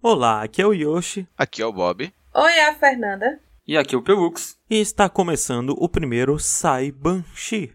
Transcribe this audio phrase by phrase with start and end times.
[0.00, 1.26] Olá, aqui é o Yoshi.
[1.36, 2.12] Aqui é o Bob.
[2.32, 3.40] Oi, é a Fernanda.
[3.66, 4.56] E aqui é o Pelux.
[4.70, 7.72] E está começando o primeiro Sai Banshee.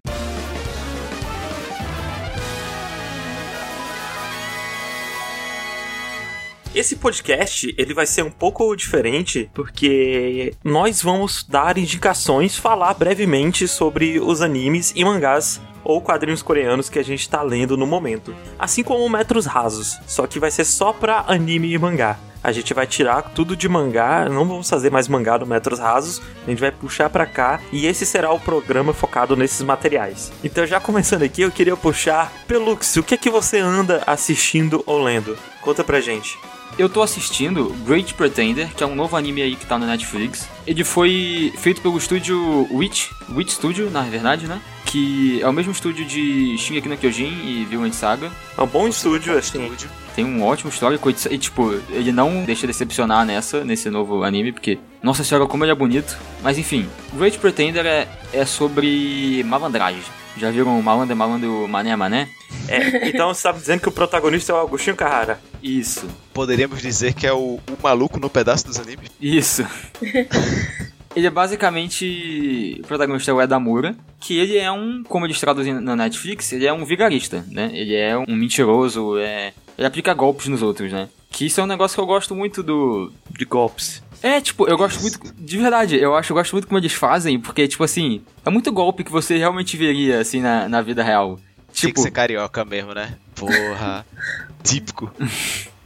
[6.74, 13.68] Esse podcast ele vai ser um pouco diferente porque nós vamos dar indicações, falar brevemente
[13.68, 18.36] sobre os animes e mangás ou quadrinhos coreanos que a gente tá lendo no momento.
[18.58, 22.18] Assim como Metros Rasos, só que vai ser só pra anime e mangá.
[22.44, 26.22] A gente vai tirar tudo de mangá, não vamos fazer mais mangá no Metros Rasos,
[26.46, 30.30] a gente vai puxar pra cá e esse será o programa focado nesses materiais.
[30.44, 34.84] Então, já começando aqui, eu queria puxar Pelux, o que é que você anda assistindo
[34.86, 35.38] ou lendo?
[35.62, 36.38] Conta pra gente.
[36.78, 40.50] Eu tô assistindo Great Pretender, que é um novo anime aí que tá no Netflix.
[40.66, 44.60] Ele foi feito pelo estúdio Witch, Witch Studio, na verdade, né?
[44.86, 48.32] Que é o mesmo estúdio de Shingeki no Kyojin e Vinland Saga.
[48.58, 49.64] É um bom estúdio, assim.
[49.64, 49.90] Estúdio.
[50.16, 54.80] Tem um ótimo histórico e, tipo, ele não deixa decepcionar nessa, nesse novo anime, porque,
[55.02, 56.18] nossa senhora, como ele é bonito.
[56.42, 60.02] Mas enfim, Great Pretender é, é sobre malandragem.
[60.38, 62.30] Já viram Malandro, Malandro, Mané, Mané?
[62.68, 65.40] É, então você tá dizendo que o protagonista é o Agostinho Carrara.
[65.62, 69.10] Isso, Poderíamos dizer que é o, o maluco no pedaço dos animes.
[69.22, 69.66] isso.
[71.16, 72.80] ele é basicamente.
[72.84, 76.66] O protagonista é o Edamura, que ele é um, como eles traduzem na Netflix, ele
[76.66, 77.70] é um vigarista, né?
[77.74, 81.10] Ele é um mentiroso, é, ele aplica golpes nos outros, né?
[81.30, 83.12] Que isso é um negócio que eu gosto muito do.
[83.30, 84.04] De golpes.
[84.24, 85.20] É, tipo, eu gosto muito.
[85.38, 88.72] De verdade, eu acho, eu gosto muito como eles fazem, porque, tipo assim, é muito
[88.72, 91.38] golpe que você realmente veria, assim, na, na vida real.
[91.74, 93.16] Tinha Tipo, que ser carioca mesmo, né?
[93.36, 94.06] Porra.
[94.64, 95.12] Típico.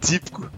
[0.08, 0.50] Típico.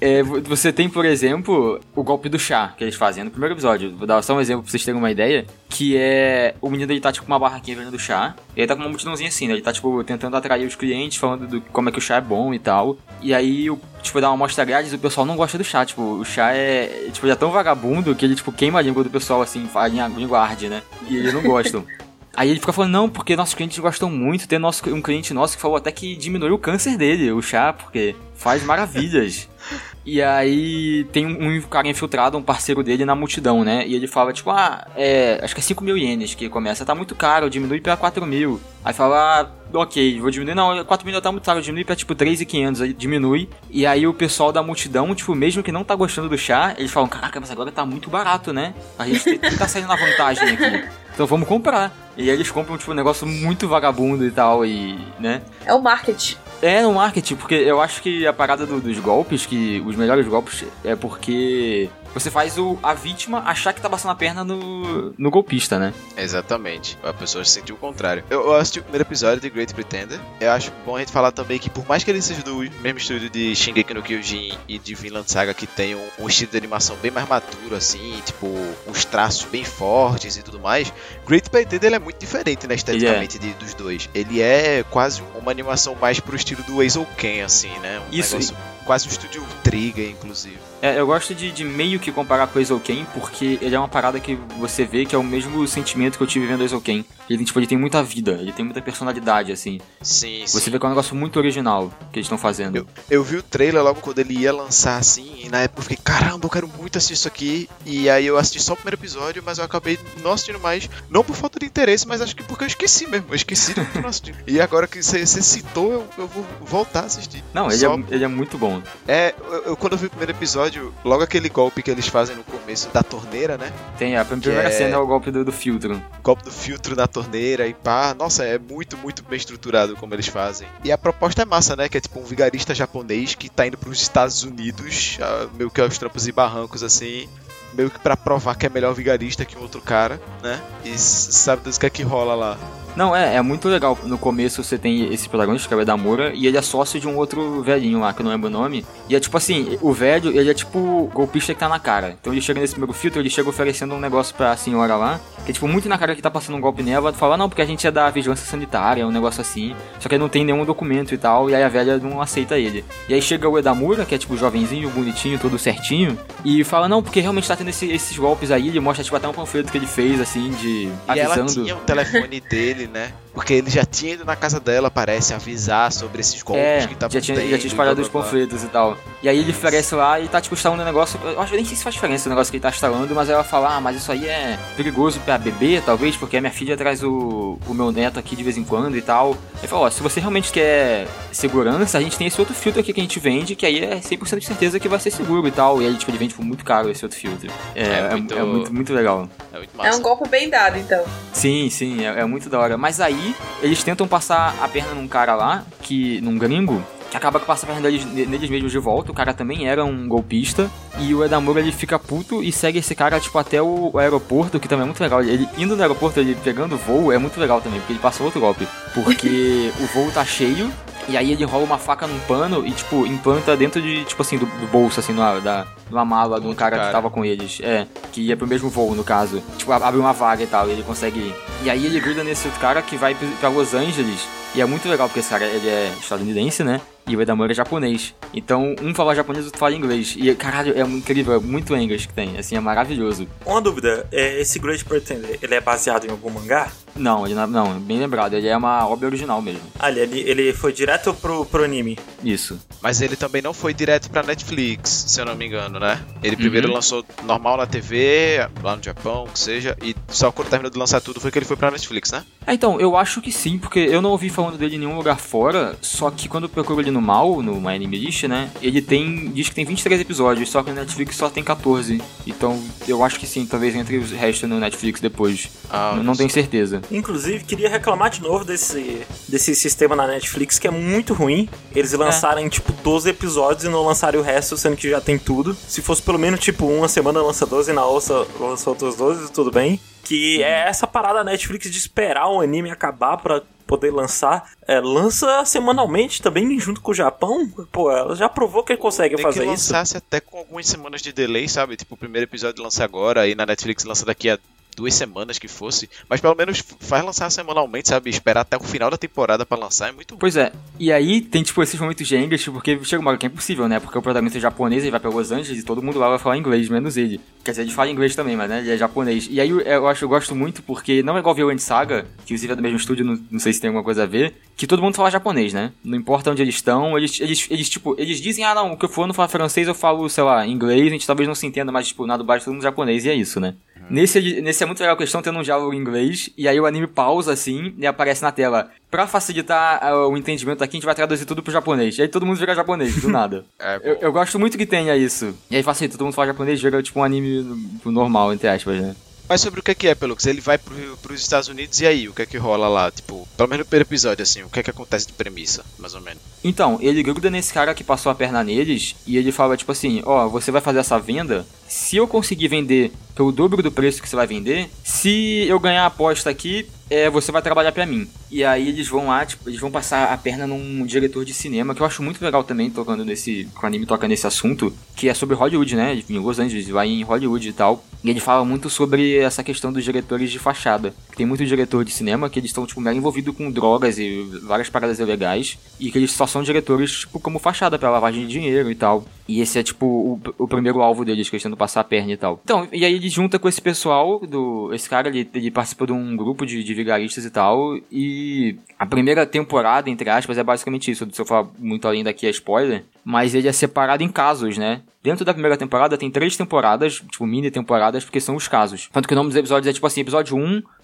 [0.00, 3.54] é, vo- você tem, por exemplo, o golpe do chá que eles fazem no primeiro
[3.54, 3.94] episódio.
[3.96, 5.46] Vou dar só um exemplo pra vocês terem uma ideia.
[5.68, 6.54] Que é.
[6.60, 8.34] O menino ele tá tipo com uma barraquinha vendendo chá.
[8.56, 9.52] E ele tá com uma multidãozinha assim, né?
[9.54, 12.20] Ele tá, tipo, tentando atrair os clientes, falando do como é que o chá é
[12.20, 12.96] bom e tal.
[13.22, 13.68] E aí,
[14.02, 15.84] tipo, dá uma amostra grátis, o pessoal não gosta do chá.
[15.86, 17.08] Tipo, o chá é.
[17.12, 19.86] Tipo, ele é tão vagabundo que ele, tipo, queima a língua do pessoal, assim, a
[20.08, 20.82] língua arde, né?
[21.08, 21.84] E eles não gostam.
[22.34, 24.46] Aí ele fica falando, não, porque nossos clientes gostam muito.
[24.46, 27.72] Tem nosso, um cliente nosso que falou até que diminuiu o câncer dele, o chá,
[27.72, 29.48] porque faz maravilhas.
[30.04, 33.86] E aí tem um, um cara infiltrado, um parceiro dele na multidão, né?
[33.86, 36.94] E ele fala, tipo, ah, é, acho que é 5 mil ienes que começa, tá
[36.94, 38.58] muito caro, diminui pra 4 mil.
[38.82, 42.14] Aí fala, ah, ok, vou diminuir, não, 4 mil tá muito caro, diminui pra tipo
[42.14, 43.48] 3,500, aí diminui.
[43.70, 46.90] E aí o pessoal da multidão, tipo, mesmo que não tá gostando do chá, eles
[46.90, 48.74] falam, caraca, mas agora tá muito barato, né?
[48.98, 50.88] A gente tá saindo na vantagem aqui.
[51.20, 51.92] Então vamos comprar.
[52.16, 55.42] E aí eles compram, tipo, um negócio muito vagabundo e tal, e, né?
[55.66, 56.36] É o marketing.
[56.62, 60.26] É no marketing, porque eu acho que a parada do- dos golpes, que os melhores
[60.26, 65.14] golpes, é porque você faz o, a vítima achar que tá passando a perna no,
[65.16, 65.92] no golpista, né?
[66.16, 66.98] Exatamente.
[67.02, 68.24] A pessoa sentiu o contrário.
[68.30, 70.18] Eu, eu assisti o primeiro episódio de Great Pretender.
[70.40, 72.98] Eu acho bom a gente falar também que, por mais que ele seja do mesmo
[72.98, 76.56] estúdio de Shingeki no Kyojin e de Vinland Saga, que tem um, um estilo de
[76.58, 78.46] animação bem mais maduro, assim, tipo,
[78.86, 80.92] uns traços bem fortes e tudo mais,
[81.26, 84.08] Great Pretender ele é muito diferente, né, esteticamente, de- dos dois.
[84.14, 88.00] Ele é quase uma animação mais pro estilo do Eizouken, assim, né?
[88.00, 90.58] Um Isso, negócio, quase um estúdio Trigger, inclusive.
[90.82, 93.88] É, eu gosto de, de meio que comparar com o Eizouken, porque ele é uma
[93.88, 97.04] parada que você vê que é o mesmo sentimento que eu tive vendo o Eizouken.
[97.28, 99.78] Ele, tipo, ele tem muita vida, ele tem muita personalidade, assim.
[100.02, 100.58] Sim, sim.
[100.58, 102.76] Você vê que é um negócio muito original que eles estão fazendo.
[102.76, 105.82] Eu, eu vi o trailer logo quando ele ia lançar assim, e na época eu
[105.84, 107.68] fiquei, caramba, eu quero muito assistir isso aqui.
[107.86, 110.88] E aí eu assisti só o primeiro episódio, mas eu acabei não assistindo mais.
[111.08, 113.26] Não por falta de interesse, mas acho que porque eu esqueci mesmo.
[113.30, 114.34] Eu esqueci de não assistir.
[114.46, 117.44] E agora que você você citou, eu, eu vou voltar a assistir.
[117.54, 118.82] Não, ele Só- é, ele é muito bom.
[119.06, 120.69] É, eu, eu- quando eu vi o primeiro episódio,
[121.04, 123.72] logo aquele golpe que eles fazem no começo da torneira, né?
[123.98, 126.00] Tem a primeira é- cena é o golpe do, do filtro.
[126.22, 128.14] golpe do filtro na torneira e pá.
[128.14, 130.68] Nossa, é muito, muito bem estruturado como eles fazem.
[130.84, 131.88] E a proposta é massa, né?
[131.88, 135.80] Que é tipo um vigarista japonês que tá indo pros Estados Unidos, ah, meio que
[135.80, 137.28] aos trampos e barrancos assim.
[137.72, 140.60] Meio que pra provar que é melhor vigarista que um outro cara, né?
[140.84, 142.58] E sabe Deus o que é que rola lá.
[142.96, 143.98] Não, é, é muito legal.
[144.04, 147.06] No começo você tem esse protagonista, que é o Edamura, e ele é sócio de
[147.08, 148.84] um outro velhinho lá, que eu não lembro o nome.
[149.08, 152.16] E é tipo assim, o velho, ele é tipo o golpista que tá na cara.
[152.20, 155.50] Então ele chega nesse primeiro filtro, ele chega oferecendo um negócio pra senhora lá, que
[155.50, 157.66] é tipo muito na cara que tá passando um golpe nela, fala, não, porque a
[157.66, 159.74] gente é da vigilância sanitária, é um negócio assim.
[159.98, 162.58] Só que ele não tem nenhum documento e tal, e aí a velha não aceita
[162.58, 162.84] ele.
[163.08, 167.02] E aí chega o Edamura, que é tipo jovenzinho, bonitinho, todo certinho, e fala, não,
[167.02, 169.78] porque realmente tá tendo esse- esses golpes aí, ele mostra tipo até um panfleto que
[169.78, 171.34] ele fez, assim, de E ela
[171.64, 173.19] tinha o telefone dele, né?
[173.32, 176.94] Porque ele já tinha ido na casa dela, parece, avisar sobre esses golpes É, que
[176.94, 178.96] estavam já tinha, já tendo tinha e espalhado blá, os panfletos e tal.
[179.22, 181.18] E aí ele aparece lá e tá, tipo, instalando um negócio.
[181.22, 183.28] Eu acho que nem sei se faz diferença o negócio que ele tá instalando, mas
[183.30, 186.76] ela fala, ah, mas isso aí é perigoso pra bebê, talvez, porque a minha filha
[186.76, 189.36] traz o, o meu neto aqui de vez em quando e tal.
[189.58, 192.92] Ele fala, ó, se você realmente quer segurança, a gente tem esse outro filtro aqui
[192.92, 195.52] que a gente vende, que aí é 100% de certeza que vai ser seguro e
[195.52, 195.80] tal.
[195.80, 197.50] E aí, tipo, ele vende por muito caro esse outro filtro.
[197.74, 199.28] É, É é, muito- é muito, muito legal.
[199.52, 201.04] É muito É um golpe bem dado, então.
[201.32, 202.76] Sim, sim, é, é muito da hora.
[202.76, 203.19] Mas aí,
[203.62, 206.20] eles tentam passar a perna num cara lá, que.
[206.20, 209.10] num gringo, que acaba que passa a perna deles, neles mesmos de volta.
[209.10, 210.70] O cara também era um golpista.
[210.98, 214.60] E o Edamura ele fica puto e segue esse cara, tipo, até o, o aeroporto,
[214.60, 215.22] que também é muito legal.
[215.22, 218.40] Ele indo no aeroporto, ele pegando voo, é muito legal também, porque ele passa outro
[218.40, 218.66] golpe.
[218.94, 220.70] Porque o voo tá cheio.
[221.10, 224.38] E aí ele rola uma faca num pano e, tipo, implanta dentro de, tipo assim,
[224.38, 226.92] do, do bolso, assim, numa, da, numa mala de um Outro cara, que cara.
[226.92, 227.58] tava com eles.
[227.62, 229.42] É, que ia pro mesmo voo, no caso.
[229.58, 231.34] Tipo, ab- abre uma vaga e tal, e ele consegue ir.
[231.64, 234.26] E aí ele gruda nesse outro cara que vai pra Los Angeles.
[234.54, 236.80] E é muito legal, porque esse cara, ele é estadunidense, né?
[237.10, 238.14] E o Edamura é japonês.
[238.32, 240.14] Então, um fala japonês, o outro fala inglês.
[240.16, 242.38] E, caralho, é incrível, é muito inglês que tem.
[242.38, 243.26] Assim, é maravilhoso.
[243.44, 246.70] Uma dúvida, é, esse Great Pretender, ele é baseado em algum mangá?
[246.94, 249.60] Não, ele não, não, bem lembrado, ele é uma obra original mesmo.
[249.78, 251.98] Ah, ele, ele foi direto pro, pro anime.
[252.22, 252.60] Isso.
[252.82, 256.00] Mas ele também não foi direto pra Netflix, se eu não me engano, né?
[256.22, 256.74] Ele primeiro Uhum.
[256.74, 261.00] lançou normal na TV, lá no Japão, que seja, e só quando terminou de lançar
[261.00, 262.24] tudo foi que ele foi pra Netflix, né?
[262.46, 265.18] É, então, eu acho que sim, porque eu não ouvi falando dele em nenhum lugar
[265.18, 268.82] fora, só que quando eu procuro ele no mal, no My Anime List, né, ele
[268.82, 272.02] tem, diz que tem 23 episódios, só que no Netflix só tem 14.
[272.26, 275.48] Então, eu acho que sim, talvez entre os restos no Netflix depois.
[275.70, 276.82] Ah, não, não tenho certeza.
[276.90, 281.48] Inclusive, queria reclamar de novo desse, desse sistema na Netflix que é muito ruim.
[281.74, 285.54] Eles lançarem, tipo, 12 episódios e não lançarem o resto, sendo que já tem tudo.
[285.54, 289.30] Se fosse pelo menos, tipo, uma semana lança 12 e na outra lança outros 12,
[289.32, 289.80] tudo bem.
[290.02, 294.50] Que é essa parada da Netflix de esperar o anime acabar pra poder lançar.
[294.66, 297.48] É, lança semanalmente também, junto com o Japão.
[297.70, 299.72] Pô, ela já provou que consegue Tem fazer que isso.
[299.72, 301.76] lançasse até com algumas semanas de delay, sabe?
[301.76, 304.38] Tipo, o primeiro episódio lança agora, aí na Netflix lança daqui a
[304.76, 305.88] duas semanas que fosse.
[306.08, 308.10] Mas pelo menos faz lançar semanalmente, sabe?
[308.10, 311.42] Esperar até o final da temporada pra lançar é muito Pois é, e aí tem
[311.42, 313.80] tipo esses momentos inglês, porque chega uma hora que é impossível, né?
[313.80, 316.18] Porque o protagonista é japonês, ele vai pra Los Angeles e todo mundo lá vai
[316.18, 317.20] falar inglês, menos ele.
[317.44, 318.60] Quer dizer, ele fala inglês também, mas né?
[318.60, 319.28] Ele é japonês.
[319.30, 322.52] E aí eu, acho, eu gosto muito porque não é igual Violent Saga, que inclusive
[322.52, 324.82] é do mesmo estúdio, não, não sei se tem alguma coisa a ver, que todo
[324.82, 325.72] mundo fala japonês, né?
[325.82, 328.84] Não importa onde eles estão, eles, eles, eles tipo, eles dizem, ah não, o que
[328.84, 331.46] eu for não fala francês, eu falo, sei lá, inglês, a gente talvez não se
[331.46, 333.54] entenda, mas tipo, na dublagem todo mundo japonês e é isso, né?
[333.88, 336.60] Nesse, ele- nesse é muito legal a questão tendo um diálogo em inglês, e aí
[336.60, 338.70] o anime pausa assim e aparece na tela.
[338.90, 341.96] Pra facilitar ah, o entendimento aqui, a gente vai traduzir tudo pro japonês.
[341.98, 343.44] E aí todo mundo vira japonês, do nada.
[343.58, 345.34] É, eu, eu gosto muito que tenha isso.
[345.50, 347.44] E aí facilita, todo mundo fala japonês, vira tipo um anime
[347.84, 348.96] normal, entre aspas, né?
[349.30, 350.26] Mas sobre o que é que é, Pelux?
[350.26, 352.08] Ele vai pro, pros Estados Unidos e aí?
[352.08, 352.90] O que é que rola lá?
[352.90, 355.94] Tipo, pelo menos no primeiro episódio, assim, o que é que acontece de premissa, mais
[355.94, 356.20] ou menos?
[356.42, 360.02] Então, ele gruda nesse cara que passou a perna neles e ele fala tipo assim:
[360.04, 361.46] Ó, você vai fazer essa venda.
[361.68, 365.84] Se eu conseguir vender pelo dobro do preço que você vai vender, se eu ganhar
[365.84, 368.08] a aposta aqui, é, você vai trabalhar pra mim.
[368.30, 371.74] E aí eles vão lá, tipo, eles vão passar a perna num diretor de cinema,
[371.74, 373.48] que eu acho muito legal também, tocando nesse.
[373.56, 376.02] Que o anime toca nesse assunto, que é sobre Hollywood, né?
[376.08, 377.84] Em Los Angeles, vai em Hollywood e tal.
[378.02, 380.94] E ele fala muito sobre essa questão dos diretores de fachada.
[381.16, 384.68] Tem muito diretor de cinema que eles estão, tipo, mega envolvidos com drogas e várias
[384.68, 385.58] paradas ilegais.
[385.78, 389.04] E que eles só são diretores, tipo, como fachada pra lavagem de dinheiro e tal.
[389.28, 392.12] E esse é, tipo, o, o primeiro alvo deles, que eles tentam passar a perna
[392.12, 392.40] e tal.
[392.42, 395.92] Então, e aí ele junta com esse pessoal, do esse cara, ele, ele participa de
[395.92, 397.76] um grupo de, de vigaristas e tal.
[397.90, 401.06] E a primeira temporada, entre aspas, é basicamente isso.
[401.12, 402.84] Se eu falar muito além daqui é spoiler.
[403.04, 404.82] Mas ele é separado em casos, né?
[405.02, 408.88] Dentro da primeira temporada tem três temporadas, tipo mini temporadas, porque são os casos.
[408.92, 410.36] Tanto que o nome dos episódios é tipo assim, episódio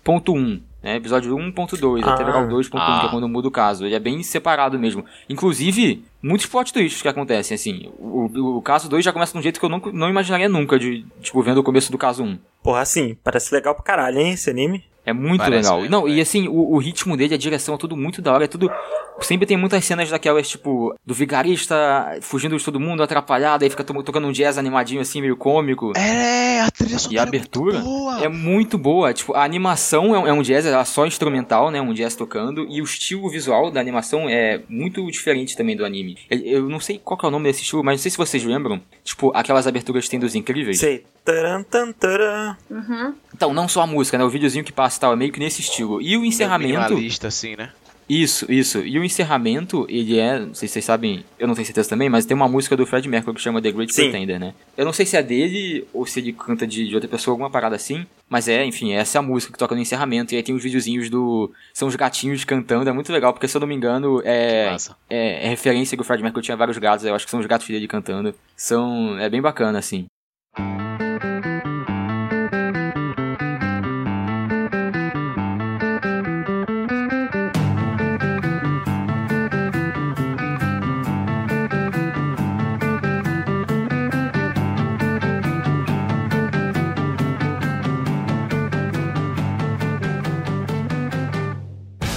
[0.05, 0.97] 1.1, né?
[0.97, 2.15] Episódio 1.2, Ah.
[2.15, 3.07] até virar o 2.1, que Ah.
[3.07, 3.85] é quando muda o caso.
[3.85, 5.05] Ele é bem separado mesmo.
[5.29, 7.91] Inclusive, muitos plot twists que acontecem, assim.
[7.99, 10.49] O, o, o caso 2 já começa de um jeito que eu não, não imaginaria
[10.49, 12.39] nunca, de, tipo, vendo o começo do caso 1.
[12.63, 14.83] Porra, assim, parece legal pra caralho, hein, esse anime?
[15.07, 15.81] É muito Parece legal.
[15.83, 16.23] mesmo, Não, e é.
[16.23, 18.45] assim, o, o ritmo dele, a direção, é tudo muito da hora.
[18.45, 18.69] É tudo.
[19.21, 23.85] Sempre tem muitas cenas daquelas, tipo, do vigarista fugindo de todo mundo, atrapalhado, aí fica
[23.85, 25.93] to- tocando um jazz animadinho assim, meio cômico.
[25.97, 26.01] É,
[26.61, 28.21] a trilha E sonora a abertura é muito boa.
[28.25, 29.15] é muito boa.
[29.15, 31.81] Tipo, a animação é um, é jazz, ela é só instrumental, né?
[31.81, 32.67] Um jazz tocando.
[32.69, 36.19] E o estilo visual da animação é muito diferente também do anime.
[36.31, 38.45] Eu, não sei qual que é o nome desse estilo, mas não sei se vocês
[38.45, 38.81] lembram.
[39.05, 40.79] Tipo, aquelas aberturas que tem dos incríveis.
[40.79, 41.05] Sei.
[41.25, 42.57] Taran, tan, taran.
[42.71, 43.15] Uhum.
[43.35, 44.25] Então, não só a música, né?
[44.25, 46.01] O videozinho que passa e tal, é meio que nesse estilo.
[46.01, 46.73] E o encerramento.
[46.79, 47.71] Minimalista, assim, né?
[48.09, 48.79] Isso, isso.
[48.79, 52.09] E o encerramento, ele é, não sei se vocês sabem, eu não tenho certeza também,
[52.09, 54.11] mas tem uma música do Fred Mercury que chama The Great Sim.
[54.11, 54.55] Pretender, né?
[54.77, 57.51] Eu não sei se é dele ou se ele canta de, de outra pessoa, alguma
[57.51, 60.33] parada assim, mas é, enfim, essa é a música que toca no encerramento.
[60.33, 61.51] E aí tem os videozinhos do.
[61.75, 64.77] São os gatinhos cantando, é muito legal, porque se eu não me engano, é.
[65.11, 67.47] É, é referência que o Fred Mercury tinha vários gatos, eu acho que são os
[67.47, 68.35] gatos dele cantando.
[68.57, 69.19] São.
[69.19, 70.07] É bem bacana, assim.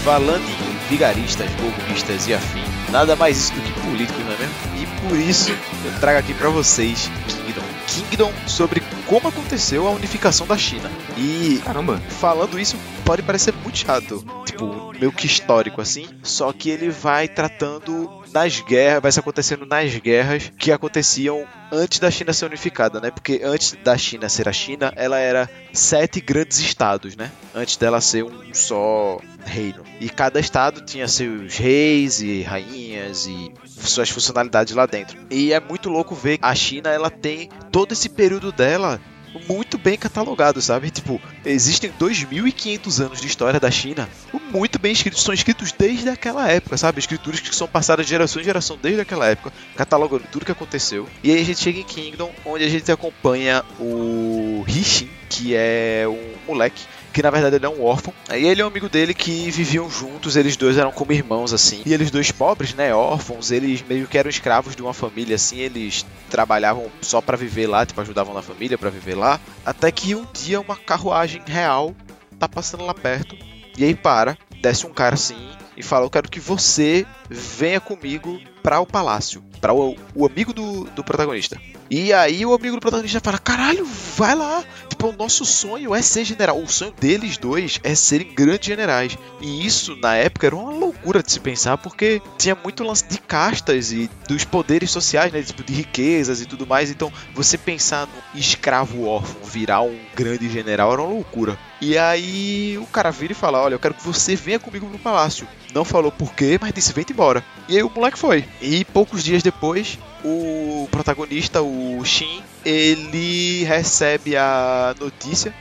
[0.09, 4.55] Falando em vigaristas, golpistas e afim, nada mais isso do que políticos, não é mesmo?
[4.75, 7.61] E por isso eu trago aqui pra vocês Kingdom.
[7.85, 10.89] Kingdom sobre como aconteceu a unificação da China.
[11.15, 12.01] E Caramba.
[12.19, 12.75] falando isso
[13.05, 18.61] pode parecer muito chato, tipo, meio que histórico assim, só que ele vai tratando das
[18.61, 23.11] guerras, vai se acontecendo nas guerras que aconteciam antes da China ser unificada, né?
[23.11, 27.31] Porque antes da China ser a China, ela era sete grandes estados, né?
[27.53, 29.83] Antes dela ser um só reino.
[29.99, 35.17] E cada estado tinha seus reis e rainhas e suas funcionalidades lá dentro.
[35.29, 38.99] E é muito louco ver a China, ela tem todo esse período dela
[39.47, 40.89] muito bem catalogado, sabe?
[40.89, 44.09] Tipo, existem 2.500 anos de história da China
[44.51, 46.99] muito bem escritos, são escritos desde aquela época, sabe?
[46.99, 51.07] Escrituras que são passadas de geração em geração desde aquela época, catalogando tudo que aconteceu.
[51.23, 56.05] E aí a gente chega em Kingdom, onde a gente acompanha o Hishin, que é
[56.07, 56.81] um moleque
[57.19, 58.13] que na verdade ele é um órfão.
[58.33, 61.81] E ele é um amigo dele que viviam juntos, eles dois eram como irmãos assim.
[61.85, 65.57] E eles dois pobres, né, órfãos, eles meio que eram escravos de uma família assim,
[65.57, 70.15] eles trabalhavam só pra viver lá, tipo ajudavam na família pra viver lá, até que
[70.15, 71.93] um dia uma carruagem real
[72.39, 73.35] tá passando lá perto.
[73.77, 78.39] E aí para, desce um cara assim e fala: "Eu quero que você venha comigo
[78.63, 81.59] para o palácio, para o, o amigo do, do protagonista".
[81.89, 84.63] E aí o amigo do protagonista fala: "Caralho, vai lá.
[84.87, 86.61] Tipo, o nosso sonho é ser general.
[86.61, 89.17] O sonho deles dois é serem grandes generais".
[89.41, 93.17] E isso na época era uma loucura de se pensar, porque tinha muito lance de
[93.17, 96.91] castas e dos poderes sociais, né, tipo de riquezas e tudo mais.
[96.91, 101.57] Então, você pensar no escravo órfão virar um grande general era uma loucura.
[101.81, 104.99] E aí o cara vira e fala: Olha, eu quero que você venha comigo pro
[104.99, 105.47] palácio.
[105.73, 107.43] Não falou por quê, mas disse: Vem embora.
[107.67, 108.45] E aí o moleque foi.
[108.61, 115.53] E poucos dias depois, o protagonista, o Shin, ele recebe a notícia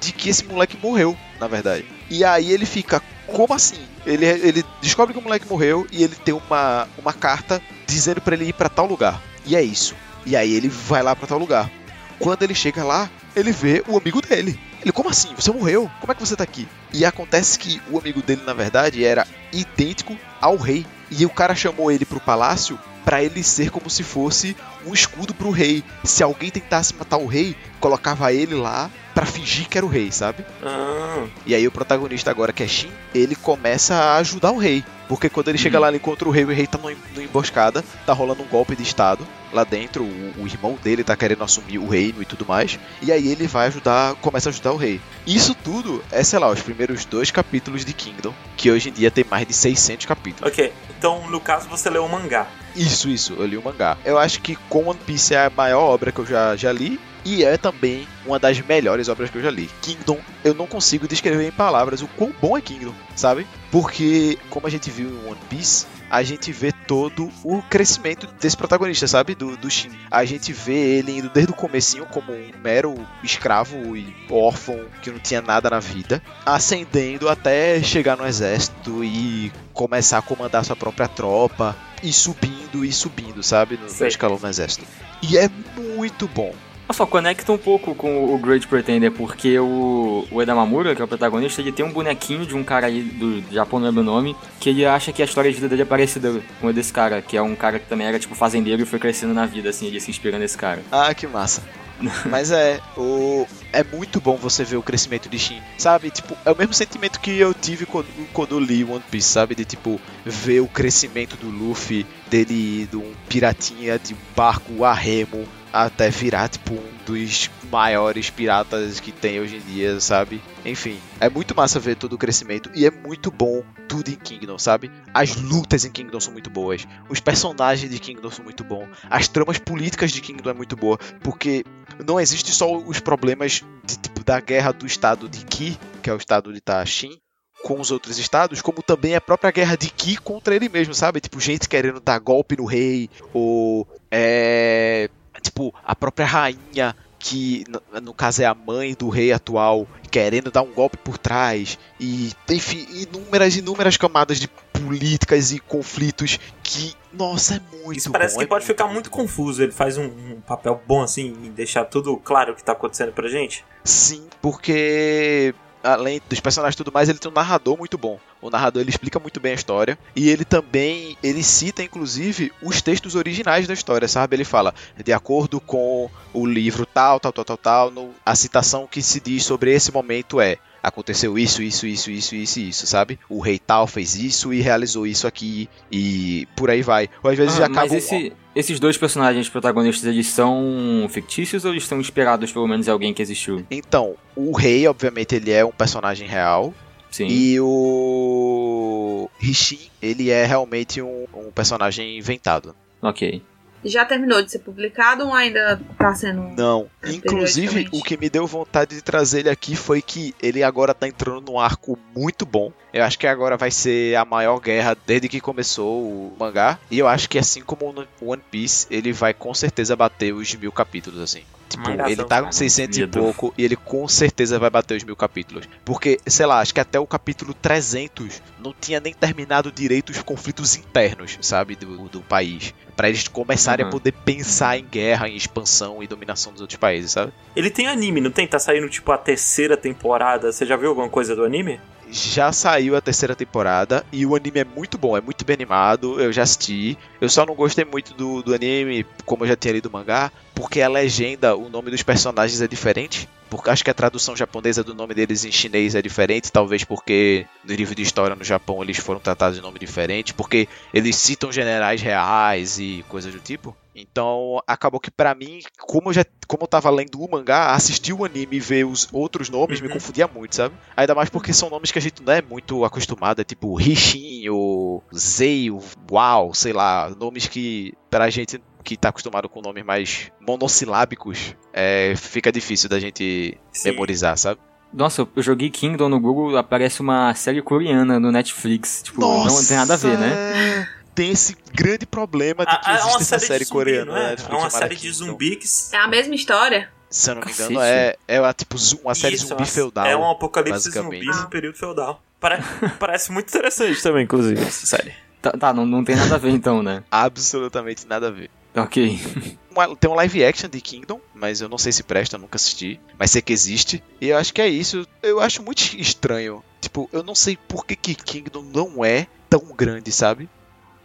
[0.00, 1.86] de que esse moleque morreu, na verdade.
[2.10, 3.80] E aí ele fica: Como assim?
[4.04, 8.34] Ele, ele descobre que o moleque morreu e ele tem uma, uma carta dizendo para
[8.34, 9.22] ele ir para tal lugar.
[9.46, 9.94] E é isso.
[10.26, 11.70] E aí ele vai lá para tal lugar.
[12.18, 14.58] Quando ele chega lá, ele vê o amigo dele.
[14.82, 15.28] Ele, como assim?
[15.36, 15.90] Você morreu?
[16.00, 16.66] Como é que você tá aqui?
[16.92, 20.84] E acontece que o amigo dele, na verdade, era idêntico ao rei.
[21.10, 25.34] E o cara chamou ele pro palácio para ele ser como se fosse um escudo
[25.34, 25.82] pro rei.
[26.04, 30.10] Se alguém tentasse matar o rei, colocava ele lá para fingir que era o rei,
[30.10, 30.44] sabe?
[30.64, 34.82] Ah, E aí o protagonista agora, que é Shin, ele começa a ajudar o rei.
[35.08, 38.12] Porque quando ele chega lá, ele encontra o rei, o rei tá numa emboscada, tá
[38.14, 39.26] rolando um golpe de estado.
[39.52, 42.78] Lá dentro, o, o irmão dele tá querendo assumir o reino e tudo mais.
[43.00, 45.00] E aí ele vai ajudar, começa a ajudar o rei.
[45.26, 49.10] Isso tudo é, sei lá, os primeiros dois capítulos de Kingdom, que hoje em dia
[49.10, 50.52] tem mais de 600 capítulos.
[50.52, 50.72] ok.
[50.98, 52.46] Então, no caso, você leu o mangá.
[52.76, 53.98] Isso, isso, eu li o mangá.
[54.04, 57.00] Eu acho que com One Piece é a maior obra que eu já, já li.
[57.24, 59.70] E é também uma das melhores obras que eu já li.
[59.80, 63.46] Kingdom, eu não consigo descrever em palavras o quão bom é Kingdom, sabe?
[63.70, 68.54] Porque, como a gente viu em One Piece, a gente vê todo o crescimento desse
[68.54, 69.34] protagonista, sabe?
[69.34, 69.90] Do, do Shin.
[70.10, 75.10] A gente vê ele indo desde o comecinho como um mero escravo e órfão que
[75.10, 80.76] não tinha nada na vida, ascendendo até chegar no exército e começar a comandar sua
[80.76, 83.78] própria tropa, e subindo e subindo, sabe?
[83.78, 84.84] No, no escalão do exército.
[85.22, 86.54] E é muito bom.
[86.92, 91.08] Só, conecta um pouco com o Great Pretender, porque o, o Edamamura, que é o
[91.08, 94.36] protagonista, ele tem um bonequinho de um cara aí do Japão, não lembro o nome,
[94.60, 97.22] que ele acha que a história de vida dele é parecida com a desse cara,
[97.22, 99.86] que é um cara que também era tipo fazendeiro e foi crescendo na vida, assim,
[99.86, 100.82] ele se inspira nesse cara.
[100.90, 101.62] Ah, que massa.
[102.28, 103.46] Mas é, o...
[103.72, 105.60] é muito bom você ver o crescimento de Shin.
[105.78, 109.54] Sabe, tipo, é o mesmo sentimento que eu tive quando, quando li One Piece, sabe?
[109.54, 115.46] De tipo, ver o crescimento do Luffy, dele de um piratinha de barco a remo
[115.72, 120.42] até virar, tipo, um dos maiores piratas que tem hoje em dia, sabe?
[120.64, 124.58] Enfim, é muito massa ver todo o crescimento e é muito bom tudo em Kingdom,
[124.58, 124.90] sabe?
[125.14, 129.26] As lutas em Kingdom são muito boas, os personagens de Kingdom são muito bons, as
[129.28, 131.64] tramas políticas de Kingdom é muito boa, porque
[132.06, 136.12] não existe só os problemas de, tipo, da guerra do estado de Ki, que é
[136.12, 137.18] o estado de Tashin,
[137.62, 141.20] com os outros estados, como também a própria guerra de Ki contra ele mesmo, sabe?
[141.20, 145.08] Tipo, gente querendo dar golpe no rei, ou é.
[145.42, 147.64] Tipo, a própria rainha que
[148.02, 152.32] no caso é a mãe do rei atual, querendo dar um golpe por trás, e
[152.50, 158.40] enfim, inúmeras, inúmeras camadas de políticas e conflitos que, nossa, é muito Isso parece bom,
[158.40, 159.62] que é pode ficar muito confuso.
[159.62, 163.12] Ele faz um, um papel bom assim em deixar tudo claro o que tá acontecendo
[163.12, 163.64] pra gente.
[163.84, 168.18] Sim, porque além dos personagens e tudo mais, ele tem um narrador muito bom.
[168.42, 172.82] O narrador ele explica muito bem a história e ele também ele cita inclusive os
[172.82, 174.34] textos originais da história, sabe?
[174.36, 178.86] Ele fala de acordo com o livro tal, tal, tal, tal, tal, no, a citação
[178.86, 183.16] que se diz sobre esse momento é aconteceu isso, isso, isso, isso, isso, isso, sabe?
[183.28, 187.08] O rei tal fez isso e realizou isso aqui e por aí vai.
[187.22, 191.70] Ou às vezes Ah, acaba mas esse- esses dois personagens protagonistas, eles são fictícios ou
[191.70, 193.64] eles estão inspirados pelo menos em alguém que existiu?
[193.70, 196.74] Então, o rei, obviamente, ele é um personagem real.
[197.12, 197.26] Sim.
[197.28, 202.74] E o Rishin, ele é realmente um, um personagem inventado.
[203.00, 203.42] Ok.
[203.84, 206.40] Já terminou de ser publicado ou ainda tá sendo.
[206.56, 206.88] Não.
[207.04, 211.08] Inclusive, o que me deu vontade de trazer ele aqui foi que ele agora tá
[211.08, 212.72] entrando num arco muito bom.
[212.92, 216.78] Eu acho que agora vai ser a maior guerra desde que começou o mangá.
[216.90, 220.54] E eu acho que assim como no One Piece, ele vai com certeza bater os
[220.54, 221.42] mil capítulos, assim.
[221.72, 223.18] Tipo, ele tá com cara, 600 e medo.
[223.18, 225.68] pouco e ele com certeza vai bater os mil capítulos.
[225.84, 230.22] Porque, sei lá, acho que até o capítulo 300 não tinha nem terminado direito os
[230.22, 232.74] conflitos internos, sabe, do, do país.
[232.96, 233.88] Pra eles começarem Uhum.
[233.88, 237.32] a poder pensar em guerra, em expansão e dominação dos outros países, sabe?
[237.56, 238.46] Ele tem anime, não tem?
[238.46, 240.52] Tá saindo tipo a terceira temporada.
[240.52, 241.80] Você já viu alguma coisa do anime?
[242.14, 246.20] Já saiu a terceira temporada e o anime é muito bom, é muito bem animado,
[246.20, 246.98] eu já assisti.
[247.18, 250.30] Eu só não gostei muito do, do anime, como eu já tinha lido o mangá,
[250.54, 253.26] porque a legenda, o nome dos personagens é diferente.
[253.52, 257.46] Porque acho que a tradução japonesa do nome deles em chinês é diferente, talvez porque
[257.62, 261.52] no livro de história no Japão eles foram tratados de nome diferente, porque eles citam
[261.52, 263.76] generais reais e coisas do tipo.
[263.94, 268.14] Então, acabou que pra mim, como eu já como eu tava lendo o mangá, assistir
[268.14, 269.94] o anime e ver os outros nomes me Uhum.
[269.94, 270.74] confundia muito, sabe?
[270.96, 274.48] Ainda mais porque são nomes que a gente não é muito acostumado, é tipo Rishin,
[274.48, 275.70] ou Zei,
[276.10, 282.14] Uau, sei lá, nomes que pra gente que tá acostumado com nomes mais monossilábicos, é,
[282.16, 283.90] fica difícil da gente Sim.
[283.90, 284.60] memorizar, sabe?
[284.92, 289.02] Nossa, eu joguei Kingdom no Google, aparece uma série coreana no Netflix.
[289.02, 290.30] Tipo, não tem nada a ver, né?
[290.34, 290.88] né?
[291.14, 294.18] Tem esse grande problema de que Ah, é existe uma essa série, série zumbi, coreana,
[294.18, 294.36] é?
[294.36, 295.92] na É uma série de zumbis.
[295.92, 296.90] É a mesma história?
[297.08, 300.06] Se eu não me engano, é, é uma, tipo uma série Isso, zumbi é feudal.
[300.06, 302.22] É um apocalipse zumbi no período feudal.
[302.40, 302.62] Pare-
[302.98, 305.12] Parece muito interessante também, inclusive, essa série.
[305.40, 307.02] Tá, tá, não, não tem nada a ver então, né?
[307.10, 308.50] Absolutamente nada a ver.
[308.74, 309.20] Ok.
[309.98, 313.00] Tem um live action de Kingdom, mas eu não sei se presta, eu nunca assisti.
[313.18, 314.02] Mas sei que existe.
[314.20, 315.06] E eu acho que é isso.
[315.22, 316.62] Eu acho muito estranho.
[316.80, 320.48] Tipo, eu não sei por que, que Kingdom não é tão grande, sabe?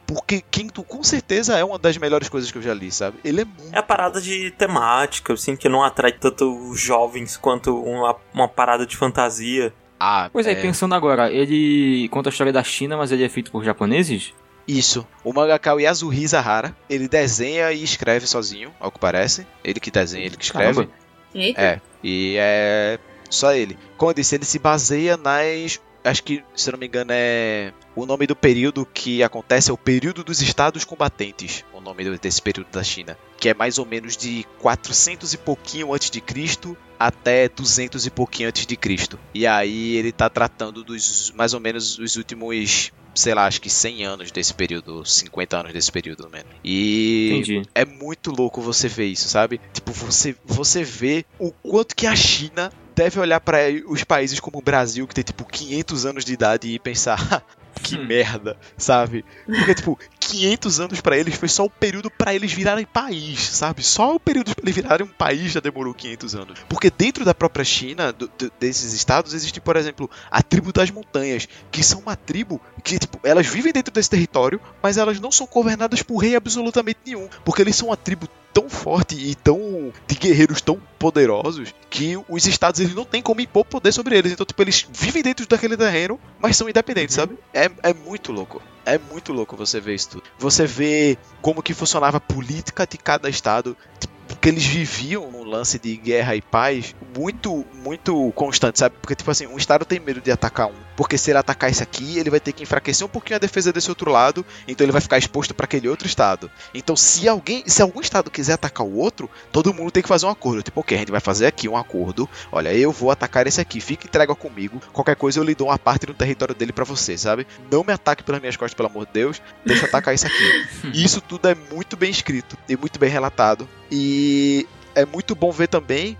[0.05, 3.17] Porque Kingdom com certeza é uma das melhores coisas que eu já li, sabe?
[3.23, 3.73] Ele é muito.
[3.75, 8.15] É a parada de temática, eu sinto que não atrai tanto os jovens quanto uma,
[8.33, 9.73] uma parada de fantasia.
[9.99, 13.51] Ah, Pois é, pensando agora, ele conta a história da China, mas ele é feito
[13.51, 14.33] por japoneses?
[14.67, 15.07] Isso.
[15.23, 16.75] O mangaka é o Yasuhisa Hara.
[16.89, 19.47] Ele desenha e escreve sozinho, ao que parece.
[19.63, 20.73] Ele que desenha, ele que escreve.
[20.73, 20.93] Caramba.
[21.33, 21.61] Eita.
[21.61, 22.99] É, e é
[23.29, 23.77] só ele.
[23.97, 25.79] Como eu disse, ele se baseia nas.
[26.03, 27.73] Acho que, se eu não me engano, é.
[27.95, 31.65] O nome do período que acontece é o período dos estados combatentes.
[31.73, 33.17] O nome desse período da China.
[33.37, 38.09] Que é mais ou menos de 400 e pouquinho antes de Cristo até 200 e
[38.09, 39.19] pouquinho antes de Cristo.
[39.33, 43.69] E aí ele tá tratando dos mais ou menos os últimos, sei lá, acho que
[43.69, 46.51] 100 anos desse período, 50 anos desse período, menos.
[46.63, 47.61] E Entendi.
[47.73, 49.59] é muito louco você ver isso, sabe?
[49.73, 54.57] Tipo, você, você vê o quanto que a China deve olhar para os países como
[54.57, 57.43] o Brasil, que tem tipo 500 anos de idade e pensar,
[57.79, 58.05] que Hum.
[58.05, 59.23] merda, sabe?
[59.45, 63.83] Porque tipo, 500 anos pra eles foi só o período pra eles virarem país, sabe?
[63.83, 66.59] Só o período pra eles virarem um país já demorou 500 anos.
[66.67, 70.91] Porque dentro da própria China, do- do- desses estados, existe, por exemplo, a tribo das
[70.91, 75.31] montanhas, que são uma tribo que, tipo, elas vivem dentro desse território, mas elas não
[75.31, 79.93] são governadas por rei absolutamente nenhum, porque eles são uma tribo tão forte e tão
[80.07, 84.31] de guerreiros tão poderosos que os estados eles não têm como impor poder sobre eles.
[84.31, 87.37] Então, tipo, eles vivem dentro daquele terreno, mas são independentes, sabe?
[87.53, 88.59] É, é muito louco.
[88.83, 90.23] É muito louco você ver isso tudo.
[90.39, 93.77] Você vê como que funcionava a política de cada estado.
[93.99, 98.95] tipo, Porque eles viviam num lance de guerra e paz muito, muito constante, sabe?
[98.99, 100.86] Porque, tipo assim, um estado tem medo de atacar um.
[100.97, 103.71] Porque se ele atacar esse aqui, ele vai ter que enfraquecer um pouquinho a defesa
[103.71, 106.49] desse outro lado, então ele vai ficar exposto para aquele outro estado.
[106.73, 110.25] Então, se alguém, se algum estado quiser atacar o outro, todo mundo tem que fazer
[110.25, 110.63] um acordo.
[110.63, 112.27] Tipo, ok, a gente vai fazer aqui um acordo.
[112.51, 114.81] Olha, eu vou atacar esse aqui, fica entrega comigo.
[114.91, 117.45] Qualquer coisa eu lhe dou uma parte do território dele para você, sabe?
[117.71, 119.39] Não me ataque pelas minhas costas, pelo amor de Deus.
[119.63, 120.67] Deixa eu atacar isso aqui.
[120.93, 123.69] E isso tudo é muito bem escrito e muito bem relatado.
[123.91, 126.17] E é muito bom ver também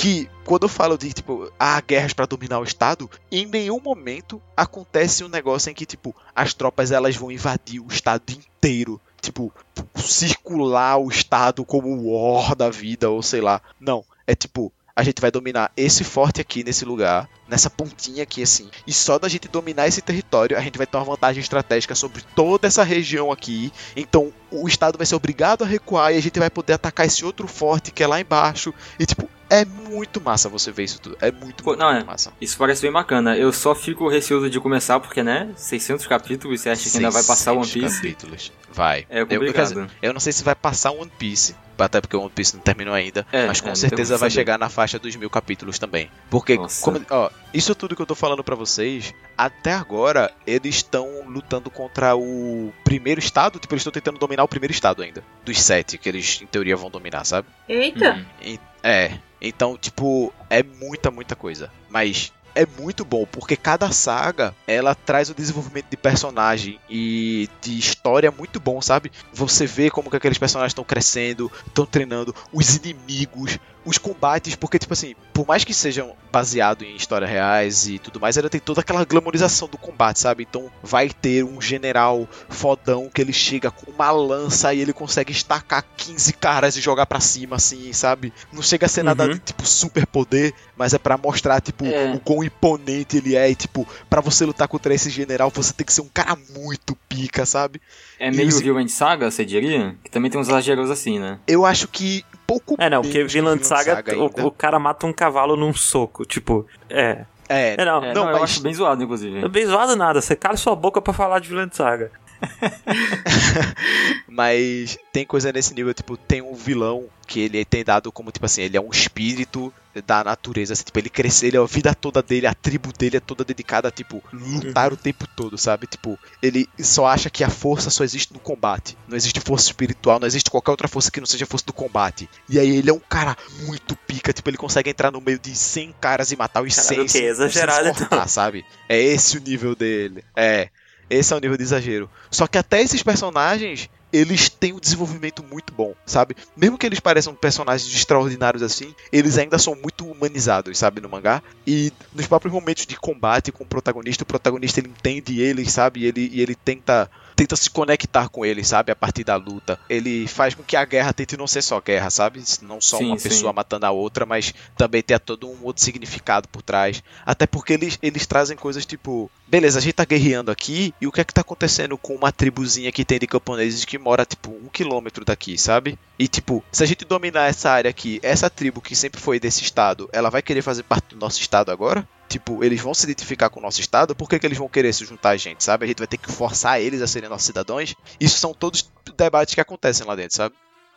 [0.00, 4.40] que quando eu falo de tipo há guerras para dominar o estado, em nenhum momento
[4.56, 9.52] acontece um negócio em que tipo as tropas elas vão invadir o estado inteiro, tipo
[9.94, 13.60] circular o estado como o war da vida ou sei lá.
[13.78, 18.42] Não, é tipo a gente vai dominar esse forte aqui nesse lugar, nessa pontinha aqui
[18.42, 18.68] assim.
[18.86, 22.22] E só da gente dominar esse território, a gente vai ter uma vantagem estratégica sobre
[22.36, 23.72] toda essa região aqui.
[23.96, 27.24] Então, o estado vai ser obrigado a recuar e a gente vai poder atacar esse
[27.24, 28.74] outro forte que é lá embaixo.
[28.98, 31.16] E tipo, é muito massa você ver isso tudo.
[31.20, 32.04] É muito, muito, não, é.
[32.04, 32.30] massa.
[32.40, 33.36] Isso parece bem bacana.
[33.36, 35.50] Eu só fico receoso de começar porque, né?
[35.56, 38.02] 600 capítulos, você acha que ainda vai passar One 600 Piece?
[38.02, 38.52] capítulos.
[38.72, 39.06] Vai.
[39.08, 39.68] É Eu, complicado.
[39.68, 42.62] dizer, eu não sei se vai passar One Piece, até porque o One Piece não
[42.62, 45.78] terminou ainda, É, mas é, com não certeza vai chegar na faixa dos mil capítulos
[45.78, 46.10] também.
[46.28, 51.22] Porque, como- ó, isso tudo que eu tô falando pra vocês, até agora eles estão
[51.26, 55.60] lutando contra o primeiro estado, tipo, eles estão tentando dominar o primeiro estado ainda, dos
[55.62, 57.48] sete que eles em teoria vão dominar, sabe?
[57.68, 58.14] Eita!
[58.14, 58.24] Uhum.
[58.42, 61.70] E- É, então, tipo, é muita, muita coisa.
[61.90, 67.78] Mas é muito bom, porque cada saga, ela traz o desenvolvimento de personagem e de
[67.78, 69.10] história muito bom, sabe?
[69.32, 74.78] Você vê como que aqueles personagens estão crescendo, estão treinando, os inimigos, os combates, porque,
[74.78, 78.60] tipo assim, por mais que sejam baseados em histórias reais e tudo mais, ela tem
[78.60, 80.46] toda aquela glamorização do combate, sabe?
[80.48, 85.32] Então vai ter um general fodão que ele chega com uma lança e ele consegue
[85.32, 88.32] estacar 15 caras e jogar pra cima, assim, sabe?
[88.52, 89.32] Não chega a ser nada Uhum.
[89.34, 92.12] de, tipo, super poder, mas é pra mostrar, tipo, É.
[92.14, 93.50] o quão imponente ele é.
[93.50, 96.94] E, tipo, pra você lutar contra esse general, você tem que ser um cara muito
[97.08, 97.80] pica, sabe?
[98.20, 99.96] É E meio os- Villain Saga, você diria?
[100.04, 101.38] Que também tem uns exageros assim, né?
[101.48, 104.42] Eu acho que pouco É, não, porque Vinland Saga, ainda.
[104.44, 106.24] o, o cara mata um cavalo num soco.
[106.26, 107.24] Tipo, é.
[107.48, 108.04] É, É, não.
[108.04, 109.42] É, não, não, eu mas- acho bem zoado, inclusive.
[109.44, 110.20] É bem zoado nada.
[110.20, 112.12] Você cala sua boca pra falar de Vinland Saga.
[114.28, 118.46] Mas tem coisa nesse nível, tipo, tem um vilão que ele tem dado como, tipo
[118.46, 119.72] assim, ele é um espírito
[120.06, 123.20] da natureza, assim, tipo, ele cresceu, ele, a vida toda dele, a tribo dele é
[123.20, 125.86] toda dedicada a, tipo, lutar o tempo todo, sabe?
[125.86, 128.96] Tipo, ele só acha que a força só existe no combate.
[129.08, 132.28] Não existe força espiritual, não existe qualquer outra força que não seja força do combate.
[132.48, 135.54] E aí ele é um cara muito pica, tipo, ele consegue entrar no meio de
[135.54, 138.64] 100 caras e matar os Caralho, 100 que sem- exagerado, sem se cortar, sabe?
[138.88, 140.24] É esse o nível dele.
[140.36, 140.68] É.
[141.10, 142.08] Esse é o nível de exagero.
[142.30, 146.36] Só que até esses personagens, eles têm um desenvolvimento muito bom, sabe?
[146.56, 151.42] Mesmo que eles pareçam personagens extraordinários assim, eles ainda são muito humanizados, sabe, no mangá.
[151.66, 156.00] E nos próprios momentos de combate com o protagonista, o protagonista ele entende eles, sabe?
[156.00, 158.92] E ele, e ele tenta tenta se conectar com eles, sabe?
[158.92, 159.80] A partir da luta.
[159.88, 162.42] Ele faz com que a guerra tente não ser só guerra, sabe?
[162.60, 163.30] Não só Sim, uma sim.
[163.30, 167.02] pessoa matando a outra, mas também ter todo um outro significado por trás.
[167.24, 171.12] Até porque eles, eles trazem coisas tipo, beleza, a gente tá guerreando aqui, e o
[171.12, 174.50] que é que tá acontecendo com uma tribuzinha que tem de camponeses que mora, tipo,
[174.50, 175.98] um quilômetro daqui, sabe?
[176.18, 179.62] E tipo, se a gente dominar essa área aqui, essa tribo que sempre foi desse
[179.62, 182.06] estado, ela vai querer fazer parte do nosso estado agora?
[182.30, 184.92] Tipo, eles vão se identificar com o nosso estado, por que, que eles vão querer
[184.92, 185.84] se juntar a gente, sabe?
[185.84, 187.96] A gente vai ter que forçar eles a serem nossos cidadãos.
[188.20, 190.54] Isso são todos debates que acontecem lá dentro, sabe?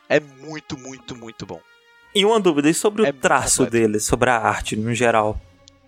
[0.08, 1.60] É muito, muito, muito bom.
[2.14, 5.42] E uma dúvida, e sobre É o traço dele, sobre a arte no geral?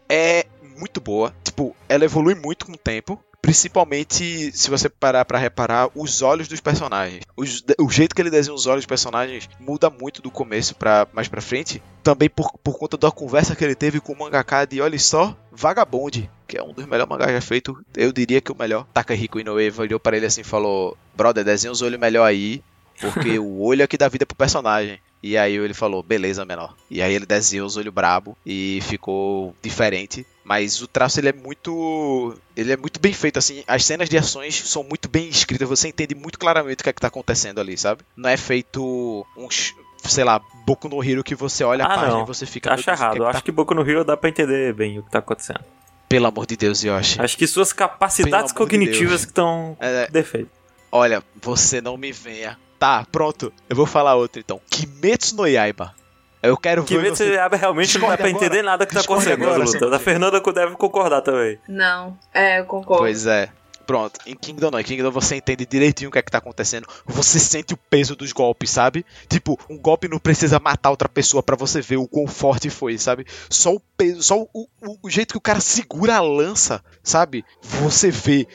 [0.09, 0.45] é
[0.77, 1.33] muito boa.
[1.43, 3.21] Tipo, ela evolui muito com o tempo.
[3.45, 7.21] Principalmente se você parar pra reparar os olhos dos personagens.
[7.37, 11.07] Os- o jeito que ele desenha os olhos dos personagens muda muito do começo para
[11.13, 11.81] mais pra frente.
[12.03, 15.35] Também por, por conta da conversa que ele teve com o mangaka de, olha só,
[15.51, 17.77] Vagabond, que é um dos melhores mangás já feito.
[17.95, 18.85] Eu diria que o melhor.
[18.93, 22.63] Takahiko Inoue olhou para ele assim e falou: Brother, desenha os olhos melhor aí.
[22.99, 24.99] Porque o olho é que dá vida pro personagem.
[25.21, 26.75] E aí ele falou, beleza, menor.
[26.89, 30.25] E aí ele desenhou os olhos brabo e ficou diferente.
[30.47, 32.37] Mas o traço ele é muito.
[32.55, 33.63] Ele é muito bem feito, assim.
[33.67, 35.67] As cenas de ações são muito bem escritas.
[35.67, 38.03] Você entende muito claramente o que é que tá acontecendo ali, sabe?
[38.15, 39.73] Não é feito uns.
[40.03, 42.21] Sei lá, Boku no Hero que você olha a Ah, página não.
[42.21, 42.71] e você fica.
[42.71, 43.13] Acho "Meu Deus, o que é errado.
[43.15, 45.61] que tá acho que Boku no Hero dá pra entender bem o que tá acontecendo.
[46.07, 47.19] Pelo amor de Deus, Yoshi.
[47.19, 50.51] Acho que suas capacidades de cognitivas que estão É, defeito.
[50.91, 52.55] olha, você não me venha.
[52.77, 53.51] Tá, pronto.
[53.67, 54.61] Eu vou falar outro então.
[54.69, 55.95] Kimetsu no Yaiba.
[56.45, 57.31] Eu quero Que ver vê você...
[57.31, 58.45] se abre realmente não dá pra agora.
[58.45, 59.89] entender nada que tá acontecendo agora, na luta.
[59.89, 61.59] Da Fernanda deve concordar também.
[61.67, 63.03] Não, é, eu concordo.
[63.03, 63.49] Pois é.
[63.85, 64.79] Pronto, em Kingdom não.
[64.79, 66.87] Em Kingdom você entende direitinho o que é que tá acontecendo.
[67.05, 69.05] Você sente o peso dos golpes, sabe?
[69.29, 72.97] Tipo, um golpe não precisa matar outra pessoa para você ver o quão forte foi,
[72.97, 73.27] sabe?
[73.47, 74.67] Só o peso, só o, o,
[75.03, 77.45] o jeito que o cara segura a lança, sabe?
[77.61, 78.47] Você vê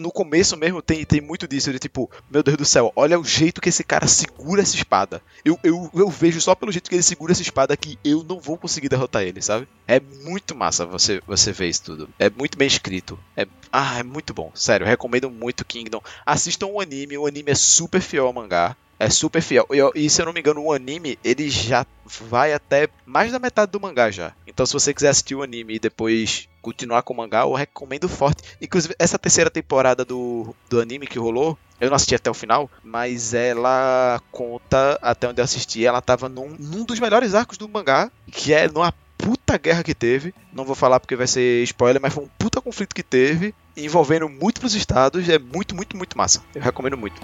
[0.00, 3.24] no começo mesmo tem, tem muito disso, de tipo, meu Deus do céu, olha o
[3.24, 5.22] jeito que esse cara segura essa espada.
[5.44, 8.40] Eu, eu, eu vejo só pelo jeito que ele segura essa espada que eu não
[8.40, 9.68] vou conseguir derrotar ele, sabe?
[9.86, 12.08] É muito massa você, você ver isso tudo.
[12.18, 13.18] É muito bem escrito.
[13.36, 14.50] É, ah, é muito bom.
[14.54, 16.00] Sério, recomendo muito Kingdom.
[16.24, 18.76] Assistam o anime, o anime é super fiel ao mangá.
[18.98, 19.66] É super fiel.
[19.70, 23.38] E, e, se eu não me engano, o anime ele já vai até mais da
[23.38, 24.32] metade do mangá já.
[24.46, 28.08] Então, se você quiser assistir o anime e depois continuar com o mangá, eu recomendo
[28.08, 28.42] forte.
[28.60, 32.68] Inclusive, essa terceira temporada do, do anime que rolou, eu não assisti até o final,
[32.82, 37.68] mas ela conta, até onde eu assisti, ela tava num, num dos melhores arcos do
[37.68, 40.34] mangá, que é numa puta guerra que teve.
[40.52, 44.28] Não vou falar porque vai ser spoiler, mas foi um puta conflito que teve, envolvendo
[44.28, 45.28] múltiplos estados.
[45.28, 46.42] É muito, muito, muito massa.
[46.52, 47.22] Eu recomendo muito.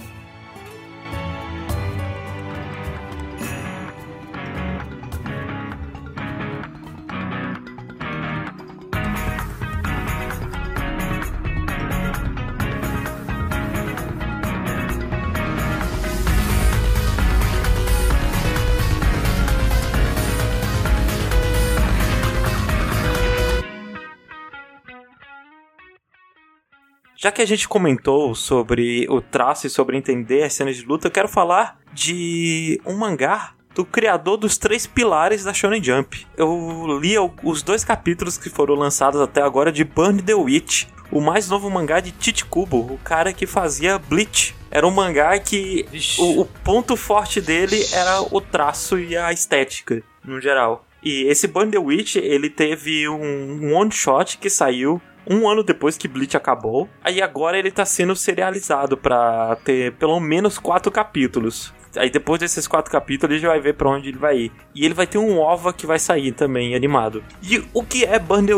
[27.23, 31.07] Já que a gente comentou sobre o traço e sobre entender as cenas de luta,
[31.07, 36.27] eu quero falar de um mangá do criador dos três pilares da Shonen Jump.
[36.37, 41.21] Eu li os dois capítulos que foram lançados até agora de Burn the Witch, o
[41.21, 44.53] mais novo mangá de Chichikubo, o cara que fazia Bleach.
[44.69, 45.87] Era um mangá que
[46.19, 50.85] o, o, ponto forte dele era o traço e a estética, no geral.
[51.01, 53.15] E esse Burn the Witch, ele teve um,
[53.63, 56.89] um one shot que saiu um ano depois que Bleach acabou.
[57.03, 61.73] Aí agora ele tá sendo serializado para ter pelo menos quatro capítulos.
[61.97, 64.53] Aí depois desses quatro capítulos a gente vai ver pra onde ele vai ir.
[64.75, 67.23] E ele vai ter um OVA que vai sair também, animado.
[67.43, 68.55] E o que é the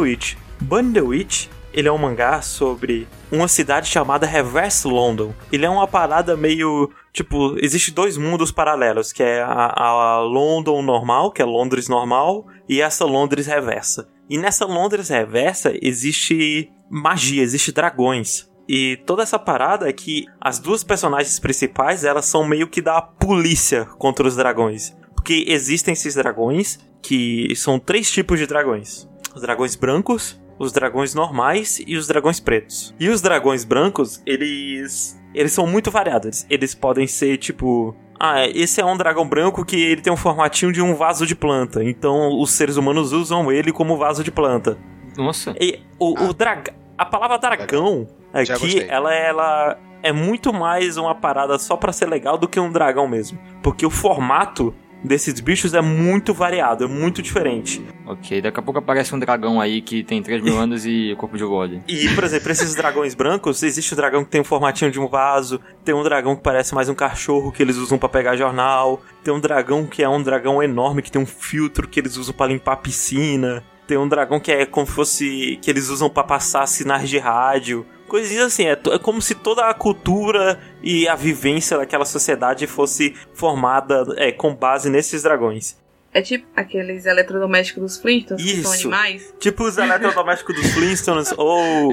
[1.00, 5.34] Witch, ele é um mangá sobre uma cidade chamada Reverse London.
[5.52, 6.90] Ele é uma parada meio...
[7.12, 12.46] Tipo, existe dois mundos paralelos, que é a, a London normal, que é Londres normal,
[12.68, 14.08] e essa Londres reversa.
[14.28, 18.48] E nessa Londres reversa existe magia, existe dragões.
[18.68, 23.02] E toda essa parada é que as duas personagens principais, elas são meio que da
[23.02, 24.96] polícia contra os dragões.
[25.14, 29.08] Porque existem esses dragões, que são três tipos de dragões.
[29.34, 32.94] Os dragões brancos, os dragões normais e os dragões pretos.
[32.98, 36.46] E os dragões brancos, eles eles são muito variados.
[36.48, 40.72] Eles podem ser tipo ah, esse é um dragão branco que ele tem um formatinho
[40.72, 41.82] de um vaso de planta.
[41.82, 44.78] Então os seres humanos usam ele como vaso de planta.
[45.16, 45.54] Nossa.
[45.60, 46.24] E o, ah.
[46.24, 46.70] o drag...
[46.96, 52.38] A palavra dragão aqui, ela, ela é muito mais uma parada só para ser legal
[52.38, 53.38] do que um dragão mesmo.
[53.62, 54.72] Porque o formato
[55.02, 57.84] desses bichos é muito variado, é muito diferente.
[58.06, 61.38] Ok, daqui a pouco aparece um dragão aí que tem 3 mil anos e corpo
[61.38, 61.82] de golem.
[61.88, 65.08] E, por exemplo, esses dragões brancos, existe o dragão que tem o formatinho de um
[65.08, 69.02] vaso, tem um dragão que parece mais um cachorro que eles usam para pegar jornal,
[69.22, 72.34] tem um dragão que é um dragão enorme que tem um filtro que eles usam
[72.34, 73.64] para limpar a piscina.
[73.86, 75.58] Tem um dragão que é como se fosse.
[75.60, 77.86] que eles usam para passar sinais de rádio.
[78.08, 83.14] Coisinhas assim, é, é como se toda a cultura e a vivência daquela sociedade fosse
[83.34, 85.76] formada é, com base nesses dragões.
[86.14, 88.54] É tipo aqueles eletrodomésticos dos Flintstones, Isso.
[88.54, 89.34] que são animais?
[89.40, 91.92] Tipo os eletrodomésticos dos Flintstones, ou,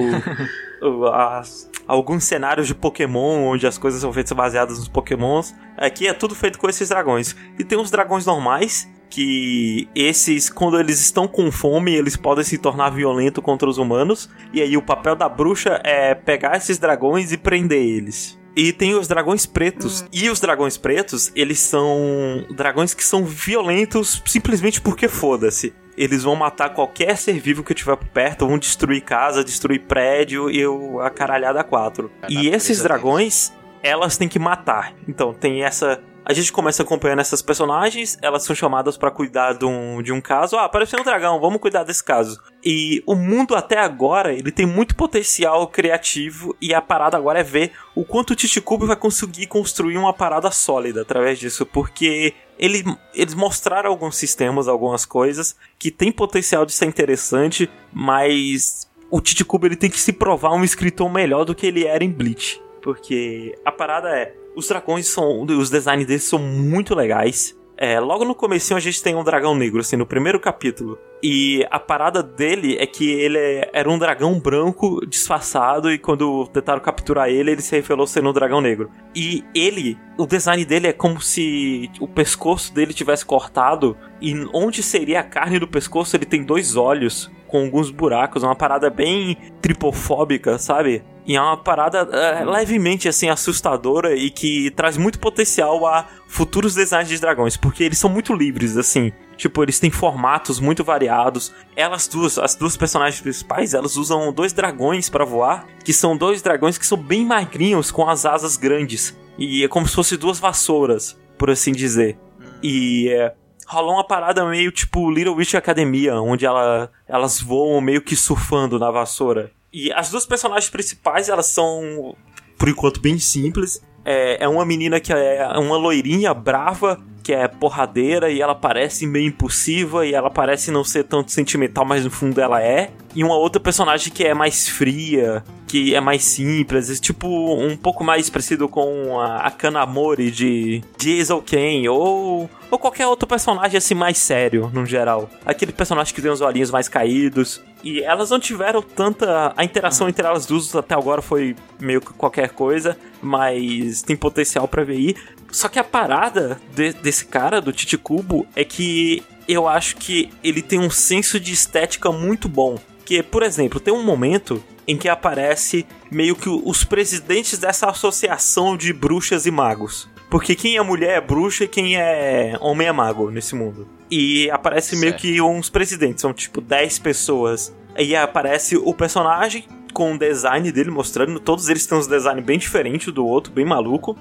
[0.80, 5.52] ou as, alguns cenários de Pokémon, onde as coisas são feitas baseadas nos Pokémons.
[5.76, 7.34] Aqui é tudo feito com esses dragões.
[7.58, 12.56] E tem os dragões normais, que esses, quando eles estão com fome, eles podem se
[12.58, 14.30] tornar violentos contra os humanos.
[14.52, 18.40] E aí o papel da bruxa é pegar esses dragões e prender eles.
[18.54, 20.02] E tem os dragões pretos.
[20.02, 20.08] Uhum.
[20.12, 25.74] E os dragões pretos, eles são dragões que são violentos simplesmente porque foda-se.
[25.96, 30.50] Eles vão matar qualquer ser vivo que tiver por perto, vão destruir casa, destruir prédio
[30.50, 30.62] e
[31.04, 32.10] a caralhada quatro.
[32.28, 34.94] e esses dragões, elas têm que matar.
[35.06, 39.64] Então tem essa a gente começa acompanhando essas personagens, elas são chamadas para cuidar de
[39.64, 40.56] um, de um caso.
[40.56, 42.40] Ah, apareceu um dragão, vamos cuidar desse caso.
[42.64, 47.42] E o mundo até agora, ele tem muito potencial criativo e a parada agora é
[47.42, 52.84] ver o quanto o Chichikubo vai conseguir construir uma parada sólida através disso, porque ele,
[53.14, 59.66] eles mostraram alguns sistemas, algumas coisas que tem potencial de ser interessante, mas o Chichikubo
[59.66, 62.62] ele tem que se provar um escritor melhor do que ele era em Bleach.
[62.80, 65.42] Porque a parada é, os dragões são.
[65.42, 67.56] Os designs deles são muito legais.
[67.76, 70.98] É, logo no comecinho a gente tem um dragão negro, assim, no primeiro capítulo.
[71.20, 76.46] E a parada dele é que ele é- era um dragão branco disfarçado e quando
[76.48, 78.88] tentaram capturar ele, ele se revelou sendo um dragão negro.
[79.16, 84.82] E ele, o design dele é como se o pescoço dele tivesse cortado e onde
[84.82, 89.36] seria a carne do pescoço ele tem dois olhos com alguns buracos, uma parada bem
[89.60, 91.04] tripofóbica, sabe?
[91.24, 96.74] E é uma parada é, levemente assim assustadora e que traz muito potencial a futuros
[96.74, 99.12] designs de dragões, porque eles são muito livres assim.
[99.36, 101.52] Tipo, eles têm formatos muito variados.
[101.76, 106.42] Elas duas, as duas personagens principais, elas usam dois dragões pra voar, que são dois
[106.42, 109.16] dragões que são bem magrinhos com as asas grandes.
[109.38, 112.18] E é como se fossem duas vassouras, por assim dizer.
[112.62, 113.34] E é,
[113.66, 118.78] rolou uma parada meio tipo Little Witch Academia, onde ela, elas voam meio que surfando
[118.78, 119.50] na vassoura.
[119.72, 122.16] E as duas personagens principais, elas são,
[122.58, 123.82] por enquanto, bem simples.
[124.04, 129.06] É, é uma menina que é uma loirinha brava, que é porradeira, e ela parece
[129.06, 132.90] meio impulsiva, e ela parece não ser tanto sentimental, mas no fundo ela é.
[133.14, 138.02] E uma outra personagem que é mais fria, que é mais simples, tipo um pouco
[138.04, 143.94] mais parecido com a, a Kanamori de Diesel Ken, ou, ou qualquer outro personagem assim
[143.94, 145.30] mais sério, no geral.
[145.46, 147.62] Aquele personagem que tem os olhinhos mais caídos.
[147.84, 149.52] E elas não tiveram tanta.
[149.56, 154.68] A interação entre elas duas até agora foi meio que qualquer coisa, mas tem potencial
[154.68, 155.16] pra ver aí.
[155.52, 160.30] Só que a parada de- desse cara, do Titi Kubo, é que eu acho que
[160.42, 162.78] ele tem um senso de estética muito bom.
[163.04, 168.76] Que, por exemplo, tem um momento em que aparece meio que os presidentes dessa associação
[168.76, 170.08] de bruxas e magos.
[170.30, 173.86] Porque quem é mulher é bruxa e quem é homem é mago nesse mundo.
[174.10, 175.20] E aparece meio Certo.
[175.22, 177.74] que uns presidentes, são tipo 10 pessoas.
[177.94, 182.58] Aí aparece o personagem com o design dele mostrando, todos eles têm uns design bem
[182.58, 184.16] diferente do outro, bem maluco.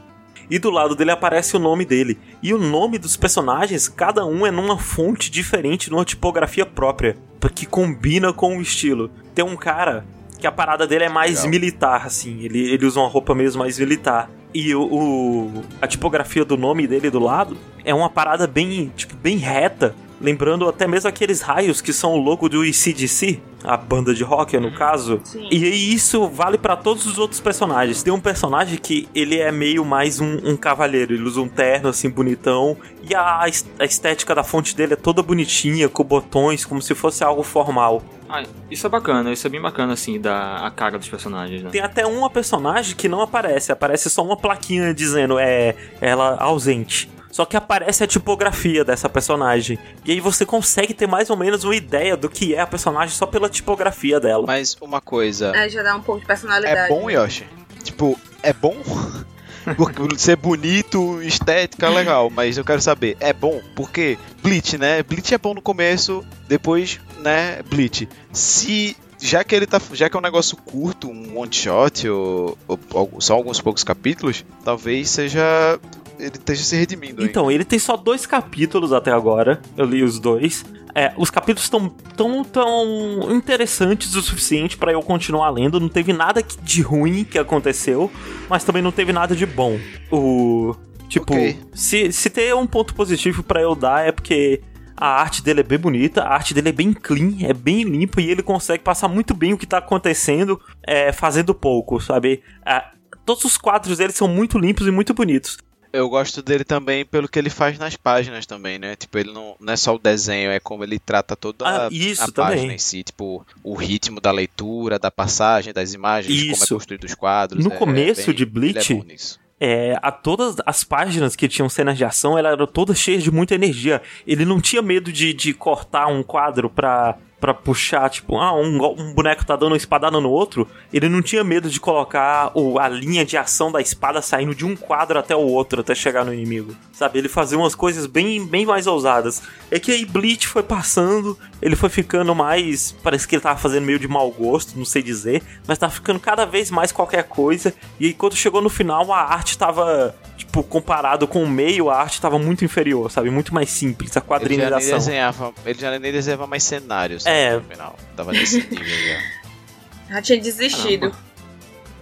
[0.52, 2.20] E do lado dele aparece o nome dele.
[2.44, 7.16] E o nome dos personagens, cada um é numa fonte diferente, numa tipografia própria,
[7.56, 9.10] que combina com o estilo.
[9.34, 10.06] Tem um cara
[10.38, 11.50] que a parada dele é mais Legal.
[11.52, 14.30] militar, assim, ele, ele usa uma roupa mesmo mais militar.
[14.54, 19.16] E o, o- a tipografia do nome dele do lado é uma parada bem, tipo,
[19.16, 24.14] bem reta, lembrando até mesmo aqueles raios que são o logo do ECDC, a banda
[24.14, 25.20] de rock, no caso.
[25.24, 25.48] Sim.
[25.52, 28.04] E isso vale pra todos os outros personagens.
[28.04, 31.14] Tem um personagem que ele é meio mais um, um cavaleiro.
[31.14, 32.78] Ele usa um terno assim bonitão.
[33.08, 33.42] E a,
[33.80, 38.04] a estética da fonte dele é toda bonitinha, com botões, como se fosse algo formal.
[38.30, 41.70] Ah, isso é bacana, isso é bem bacana, assim, da a cara dos personagens, né?
[41.70, 43.74] Tem até uma personagem que não aparece.
[43.74, 47.10] Aparece só uma plaquinha dizendo é ela ausente.
[47.32, 49.80] Só que aparece a tipografia dessa personagem.
[50.06, 53.15] E aí você consegue ter mais ou menos uma ideia do que é a personagem
[53.15, 54.44] só pela tipografia dela.
[54.46, 55.52] Mas uma coisa.
[55.56, 56.78] É, já dá um pouco de personalidade.
[56.78, 57.46] É bom, Yoshi?
[57.84, 58.76] Tipo, é bom?
[59.78, 63.62] Porque ser bonito, estética, legal, mas eu quero saber, é bom?
[63.76, 65.04] Porque Bleach, né?
[65.04, 68.10] Bleach é bom no começo, depois, né, Bleach.
[68.34, 72.58] Se já que ele tá, já que é um negócio curto, um one shot ou,
[72.67, 75.80] ou- ou só alguns poucos capítulos, talvez seja
[76.22, 77.24] ele esteja se redimindo.
[77.26, 79.62] Então, ele tem só dois capítulos até agora.
[79.76, 80.64] Eu li os dois.
[80.94, 85.80] É, os capítulos estão tão, tão interessantes o suficiente pra eu continuar lendo.
[85.80, 88.12] Não teve nada de ruim que aconteceu,
[88.50, 89.80] mas também não teve nada de bom.
[90.12, 90.76] O.
[91.08, 91.60] Tipo, Ok.
[91.74, 94.62] se, se ter um ponto positivo pra eu dar é porque
[94.96, 98.22] a arte dele é bem bonita, a arte dele é bem clean, é bem limpa
[98.22, 100.58] e ele consegue passar muito bem o que tá acontecendo
[100.88, 102.42] é, fazendo pouco, sabe?
[102.66, 102.92] Ah,
[103.26, 105.58] todos os quadros dele são muito limpos e muito bonitos.
[105.94, 108.96] Eu gosto dele também pelo que ele faz nas páginas também, né?
[108.96, 111.90] Tipo, ele não, não é só o desenho, é como ele trata toda Ah, a,
[111.92, 113.04] isso a página em si.
[113.04, 116.74] Tipo, o ritmo da leitura, da passagem, das imagens, como é Isso.
[116.76, 117.64] construído os quadros.
[117.66, 121.70] No é- é começo bem- de Bleach, é é, a todas as páginas que tinham
[121.70, 124.02] cenas de ação, elas eram todas cheias de muita energia.
[124.26, 128.78] Ele não tinha medo de, de cortar um quadro pra, pra puxar, tipo, ah, um,
[129.00, 130.70] um boneco tá dando uma espadada no outro.
[130.94, 134.64] Ele não tinha medo de colocar o, a linha de ação da espada saindo de
[134.64, 136.76] um quadro até o outro, até chegar no inimigo.
[136.94, 137.18] Sabe?
[137.18, 139.42] Ele fazia umas coisas bem, bem mais ousadas.
[139.72, 142.93] É que aí Bleach foi passando, ele foi ficando mais.
[143.04, 146.19] Parece que ele tava fazendo meio de mau gosto, não sei dizer, mas tava ficando
[146.19, 147.74] cada vez mais qualquer coisa.
[148.00, 150.15] E aí, quando chegou no final, a arte tava.
[150.38, 153.30] Tipo, comparado com o meio, a arte tava muito inferior, sabe?
[153.30, 157.26] Muito mais simples, a Ele já, nem desenhava, ele já nem desenhava mais cenários.
[157.28, 157.56] É.
[157.56, 157.95] No final.
[158.15, 160.15] Tava nesse nível já.
[160.15, 161.15] Já tinha desistido.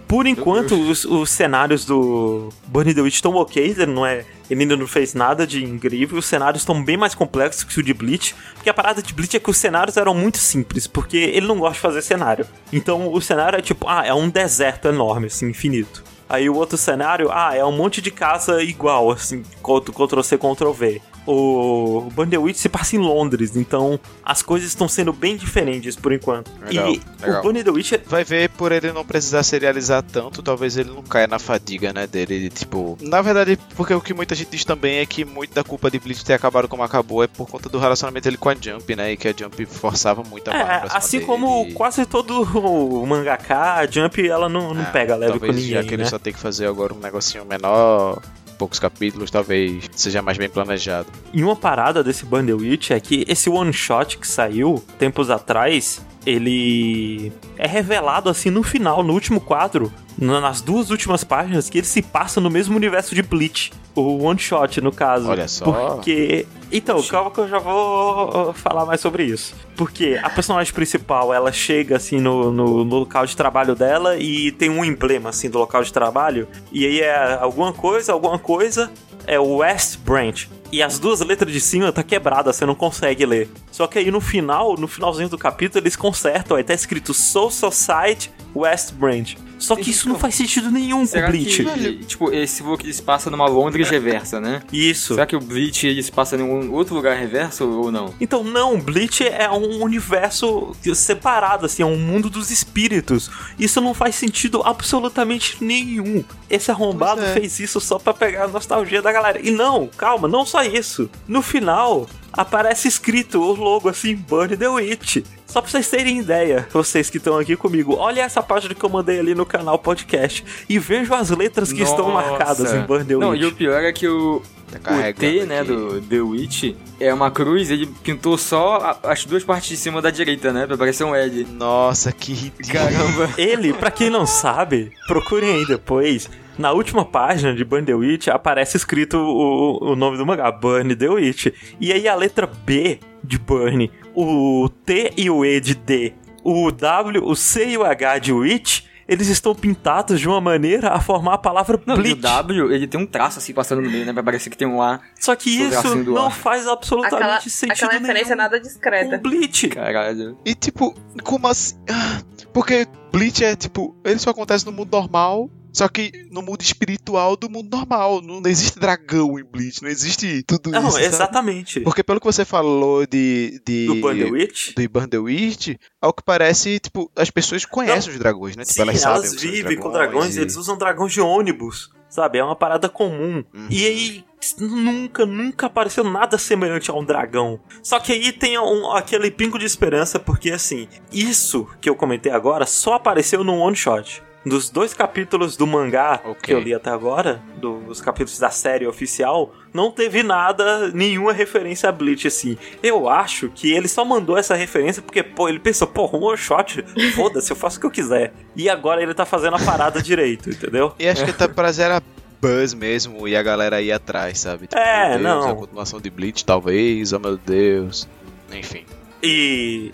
[0.08, 4.24] Por enquanto, os, os cenários do Bunny the Witch estão ok, não é.
[4.50, 6.18] Ele ainda não fez nada de incrível.
[6.18, 8.34] Os cenários estão bem mais complexos que o de Bleach.
[8.54, 11.58] Porque a parada de Bleach é que os cenários eram muito simples, porque ele não
[11.58, 12.46] gosta de fazer cenário.
[12.72, 16.02] Então o cenário é tipo, ah, é um deserto enorme, assim, infinito.
[16.28, 20.70] Aí o outro cenário, ah, é um monte de casa igual, assim, Ctrl C, Ctrl
[20.70, 21.02] V.
[21.30, 26.50] o Bandersnatch se passa em Londres, então as coisas estão sendo bem diferentes por enquanto.
[26.62, 27.40] Legal, e legal.
[27.40, 31.26] o Bandersnatch é Vai ver por ele não precisar serializar tanto, talvez ele não caia
[31.26, 32.98] na fadiga, né, dele, de, tipo...
[33.00, 35.98] Na verdade, porque o que muita gente diz também é que muito da culpa de
[35.98, 39.12] Bleach ter acabado como acabou é por conta do relacionamento dele com a Jump, né,
[39.12, 43.74] e que a Jump forçava muito a É, assim dele, como quase todo o mangaka,
[43.74, 46.08] a Jump ela não, não É, pega leve com talvez já ninguém, que ele né?
[46.08, 48.20] só tem que fazer agora um negocinho menor,
[48.60, 51.08] poucos capítulos, talvez seja mais bem planejado.
[51.32, 57.32] E uma parada desse Bandersnatch é que esse one shot que saiu tempos atrás, ele
[57.56, 61.86] é revelado assim no final, no último quadro, na- nas duas últimas páginas, que ele
[61.86, 63.72] se passa no mesmo universo de Bleach.
[63.94, 65.28] O one shot, no caso.
[65.28, 65.64] Olha só.
[65.64, 66.46] Porque.
[66.70, 69.54] Então, calma que eu já vou falar mais sobre isso.
[69.76, 74.52] Porque a personagem principal, ela chega assim no, no, no local de trabalho dela e
[74.52, 76.46] tem um emblema assim do local de trabalho.
[76.70, 78.92] E aí é alguma coisa, alguma coisa,
[79.26, 80.48] é o West Branch.
[80.72, 83.50] E as duas letras de cima tá quebrada, você não consegue ler.
[83.72, 87.50] Só que aí no final, no finalzinho do capítulo, eles consertam, aí tá escrito Soul
[87.50, 89.36] Society West Branch.
[89.60, 91.64] Só que isso não faz sentido nenhum com o Será Bleach.
[91.64, 94.62] que, tipo, esse voo que se passa numa Londres reversa, né?
[94.72, 95.14] Isso.
[95.14, 98.14] Será que o Bleach ele se passa em um outro lugar reverso ou não?
[98.20, 103.30] Então, não, Bleach é um universo separado, assim, é um mundo dos espíritos.
[103.58, 106.24] Isso não faz sentido absolutamente nenhum.
[106.48, 107.32] Esse arrombado é.
[107.32, 109.40] fez isso só pra pegar a nostalgia da galera.
[109.40, 111.08] E não, calma, não só isso.
[111.28, 115.18] No final, aparece escrito o logo assim, Burn the Witch.
[115.50, 118.88] Só pra vocês terem ideia, vocês que estão aqui comigo, olha essa página que eu
[118.88, 122.28] mandei ali no canal podcast e vejam as letras que estão Nossa.
[122.30, 123.42] marcadas em Burn the Não, Witch.
[123.42, 124.40] e o pior é que o,
[124.80, 125.72] Tá o T, né, aqui.
[125.72, 130.10] do The Witch, é uma cruz, ele pintou só as duas partes de cima da
[130.10, 130.68] direita, né?
[130.68, 131.44] Pra parecer um L.
[131.50, 132.72] Nossa, que ridículo.
[132.72, 133.30] Caramba.
[133.36, 136.30] Ele, pra quem não sabe, procurem aí depois.
[136.56, 140.94] Na última página de Burn the Witch aparece escrito o, o nome do mangá, Burn
[140.94, 141.46] the Witch.
[141.80, 146.70] E aí a letra B de Burn, o T e o E de D, o
[146.70, 151.00] W, o C e o H de Witch, eles estão pintados de uma maneira a
[151.00, 152.14] formar a palavra Não, o.
[152.14, 154.12] W, ele tem um traço assim passando no meio, né?
[154.12, 155.00] Pra parecer que tem um A.
[155.18, 156.30] Só que isso não ar.
[156.32, 159.18] faz absolutamente Aquela, sentido aquela referência nenhum nada com discreta.
[159.18, 159.68] Bleach.
[159.68, 160.38] Caralho.
[160.44, 160.94] E tipo,
[161.24, 161.76] como assim?
[161.90, 162.20] Ah,
[162.52, 167.36] Porque Bleach é tipo, ele só acontece no mundo normal, só que no mundo espiritual
[167.36, 168.20] do mundo normal.
[168.22, 170.92] Não existe dragão em Bleach, não existe tudo Não, isso.
[170.92, 171.04] sabe?
[171.06, 171.80] exatamente.
[171.80, 173.60] Porque pelo que você falou de.
[173.66, 174.74] de Do Burn the Witch.
[174.74, 178.62] do Burn the Witch, ao que parece, tipo, as pessoas conhecem os dragões, né?
[178.64, 182.38] Tipo, Sim, elas elas, vivem com dragões, e- eles usam dragões de ônibus, sabe?
[182.38, 183.44] É uma parada comum.
[183.54, 183.66] Uhum.
[183.70, 184.24] E aí,
[184.58, 187.60] nunca, nunca apareceu nada semelhante a um dragão.
[187.82, 192.32] Só que aí tem um- aquele pingo de esperança, porque assim, isso que eu comentei
[192.32, 194.22] agora só apareceu num one shot.
[194.44, 196.36] Dos dois capítulos do mangá Ok.
[196.42, 201.90] que eu li até agora, dos capítulos da série oficial, não teve nada, nenhuma referência
[201.90, 202.56] a Bleach, assim.
[202.82, 206.38] Eu acho que ele só mandou essa referência porque, pô, ele pensou, pô, um one
[206.38, 206.82] shot,
[207.14, 208.32] foda-se, eu faço o que eu quiser.
[208.56, 210.94] E agora ele tá fazendo a parada direito, entendeu?
[210.98, 212.02] E acho que tá pra zero
[212.40, 214.66] buzz mesmo e a galera ir atrás, sabe?
[214.68, 215.50] Tipo, É, Deus, não.
[215.50, 218.08] A continuação de Bleach, talvez, oh meu Deus.
[218.50, 218.86] Enfim.
[219.22, 219.92] E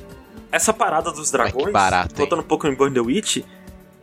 [0.52, 3.38] essa parada dos dragões, que barato, voltando um pouco em Burn the Witch,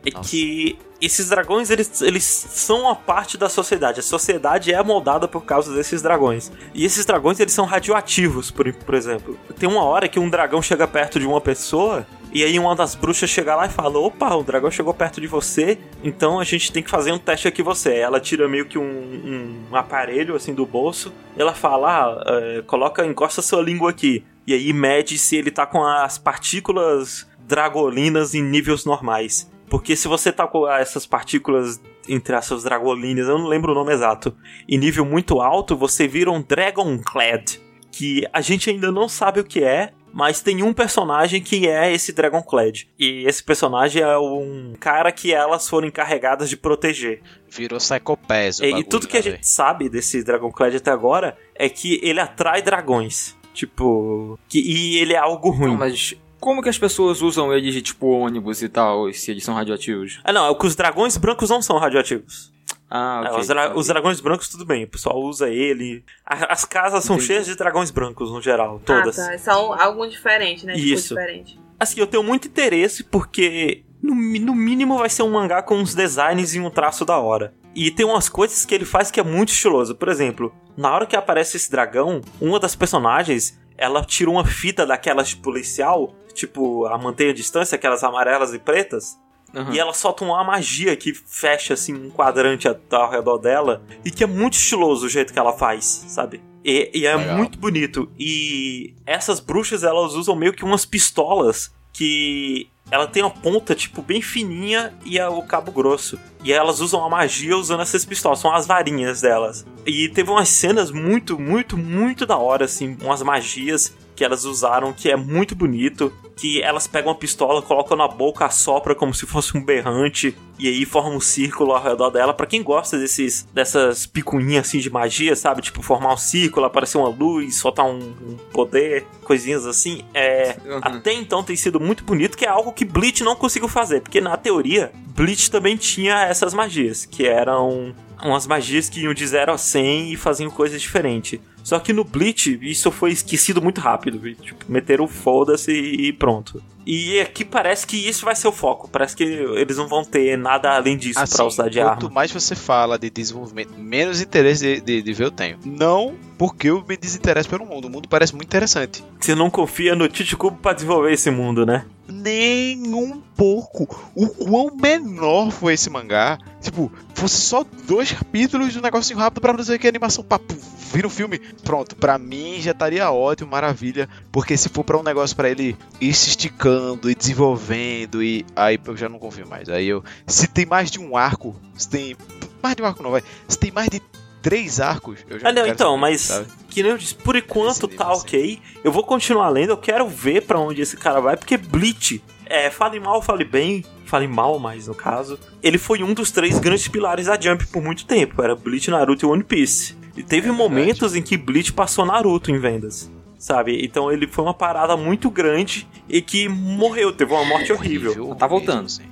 [0.04, 0.28] é Nossa.
[0.28, 4.00] que esses dragões, eles, eles são uma parte da sociedade.
[4.00, 6.50] A sociedade é moldada por causa desses dragões.
[6.72, 9.38] E esses dragões, eles são radioativos, por, por exemplo.
[9.58, 12.06] Tem uma hora que um dragão chega perto de uma pessoa...
[12.34, 15.26] E aí uma das bruxas chega lá e fala: Opa, o dragão chegou perto de
[15.28, 17.94] você, então a gente tem que fazer um teste aqui você.
[17.94, 21.14] Ela tira meio que um, um aparelho assim do bolso.
[21.36, 24.24] Ela fala: ah, é, coloca, encosta sua língua aqui.
[24.44, 29.48] E aí mede se ele tá com as partículas dragolinas em níveis normais.
[29.68, 33.92] Porque se você tá com essas partículas entre essas dragolinas, eu não lembro o nome
[33.92, 34.36] exato,
[34.68, 37.58] em nível muito alto, você vira um Dragonclad.
[37.90, 41.92] Que a gente ainda não sabe o que é, mas tem um personagem que é
[41.92, 42.88] esse Dragonclad.
[42.98, 47.20] E esse personagem é um cara que elas foram encarregadas de proteger.
[47.48, 48.60] Virou Psychopass.
[48.60, 51.68] o É, e bagulho, tudo que a né, gente sabe desse Dragonclad até agora é
[51.68, 53.36] que ele atrai dragões.
[53.52, 54.38] Tipo.
[54.48, 55.70] Que, e ele é algo ruim.
[55.70, 59.42] Não, mas como que as pessoas usam eles de tipo ônibus e tal, se eles
[59.42, 60.20] são radioativos?
[60.22, 62.52] Ah, não, é que os dragões brancos não são radioativos.
[62.90, 63.40] Ah, É, ok.
[63.40, 63.80] os, dra- ok.
[63.80, 66.04] os dragões brancos, tudo bem, o pessoal usa ele.
[66.26, 67.28] A- as casas são Entendi.
[67.28, 69.18] cheias de dragões brancos, no geral, todas.
[69.18, 69.38] Ah, tá.
[69.38, 70.74] São algo diferente, né?
[70.74, 71.14] Tipo, Isso.
[71.14, 71.58] diferente.
[71.80, 75.94] Assim, eu tenho muito interesse porque, no, no mínimo, vai ser um mangá com uns
[75.94, 77.54] designs e um traço da hora.
[77.74, 79.94] E tem umas coisas que ele faz que é muito estiloso.
[79.96, 84.86] Por exemplo, na hora que aparece esse dragão, uma das personagens, ela tira uma fita
[84.86, 89.18] daquelas de policial, tipo a mantenha a distância, aquelas amarelas e pretas,
[89.54, 89.72] Aham.
[89.72, 94.24] e ela solta uma magia que fecha assim um quadrante ao redor dela e que
[94.24, 96.42] é muito estiloso o jeito que ela faz, sabe?
[96.64, 97.36] E, e é Legal.
[97.36, 98.10] muito bonito.
[98.18, 104.02] E essas bruxas, elas usam meio que umas pistolas que ela tem a ponta, tipo,
[104.02, 106.18] bem fininha e é o cabo grosso.
[106.42, 109.64] E elas usam a magia usando essas pistolas, são as varinhas delas.
[109.86, 114.92] E teve umas cenas muito, muito, muito da hora, assim, umas magias que elas usaram
[114.92, 116.12] que é muito bonito.
[116.36, 120.66] Que elas pegam a pistola, colocam na boca, assopra como se fosse um berrante, e
[120.66, 122.34] aí forma um círculo ao redor dela.
[122.34, 125.62] Pra quem gosta desses dessas picuinhas assim de magia, sabe?
[125.62, 130.04] Tipo, formar um círculo, aparecer uma luz, soltar um, um poder, coisinhas assim.
[130.12, 130.56] É.
[130.64, 130.80] Uhum.
[130.82, 134.00] Até então tem sido muito bonito, que é algo que Bleach não conseguiu fazer.
[134.00, 137.94] Porque na teoria, Bleach também tinha essas magias, que eram
[138.30, 141.38] umas magias que iam de 0 a 100 e faziam coisas diferentes.
[141.62, 144.18] Só que no Bleach, isso foi esquecido muito rápido.
[144.18, 144.34] viu?
[144.34, 146.62] Tipo, meteram o foda-se e pronto.
[146.86, 148.86] E aqui parece que isso vai ser o foco.
[148.88, 152.10] Parece que eles não vão ter nada além disso Assim, pra usar de quanto arma.
[152.14, 155.58] mais você fala de desenvolvimento, menos interesse de, de, de ver eu tenho.
[155.64, 157.86] Não porque eu me desinteresso pelo mundo.
[157.86, 159.02] O mundo parece muito interessante.
[159.18, 161.86] Você não confia no Chichikubo pra desenvolver esse mundo, né?
[162.08, 163.88] Nem um pouco.
[164.14, 166.38] O quão menor foi esse mangá.
[166.60, 170.54] Tipo, fosse só dois capítulos de um negocinho rápido pra dizer que a animação papo,
[170.92, 171.38] vira um filme.
[171.38, 174.08] Pronto, pra mim já estaria ótimo, maravilha.
[174.30, 178.78] Porque se for pra um negócio pra ele ir se esticando e desenvolvendo, e aí
[178.84, 179.68] eu já não confio mais.
[179.68, 180.04] Aí eu.
[180.26, 182.16] Se tem mais de um arco, se tem.
[182.62, 183.22] Mais de um arco não, vai.
[183.48, 184.00] Se tem mais de
[184.44, 186.46] três arcos, eu já Ah, não, quero então, saber, mas sabe?
[186.68, 188.20] que nem eu disse, por enquanto tá assim.
[188.20, 188.60] ok.
[188.84, 192.70] Eu vou continuar lendo, eu quero ver pra onde esse cara vai, porque Bleach, é,
[192.70, 196.86] fale mal, fale bem, fale mal mais no caso, ele foi um dos três grandes
[196.86, 198.40] pilares da Jump por muito tempo.
[198.42, 199.96] Era Bleach, Naruto e One Piece.
[200.16, 203.10] E teve É momentos em que Bleach passou Naruto em vendas.
[203.38, 203.84] Sabe?
[203.84, 208.34] Então ele foi uma parada muito grande e que morreu, teve uma morte horrível.
[208.36, 208.86] Tá voltando.
[208.86, 209.02] assim.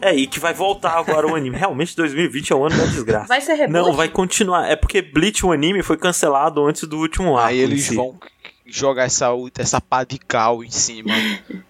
[0.00, 1.56] É, e que vai voltar agora o anime.
[1.56, 3.26] Realmente 2020 é o ano da desgraça.
[3.26, 3.72] Vai ser reboot?
[3.72, 4.68] Não, vai continuar.
[4.68, 7.50] É porque Bleach, o anime, foi cancelado antes do último arco.
[7.50, 7.94] Aí eles si.
[7.94, 8.18] vão
[8.66, 9.28] jogar essa,
[9.58, 11.12] essa pá de cal em cima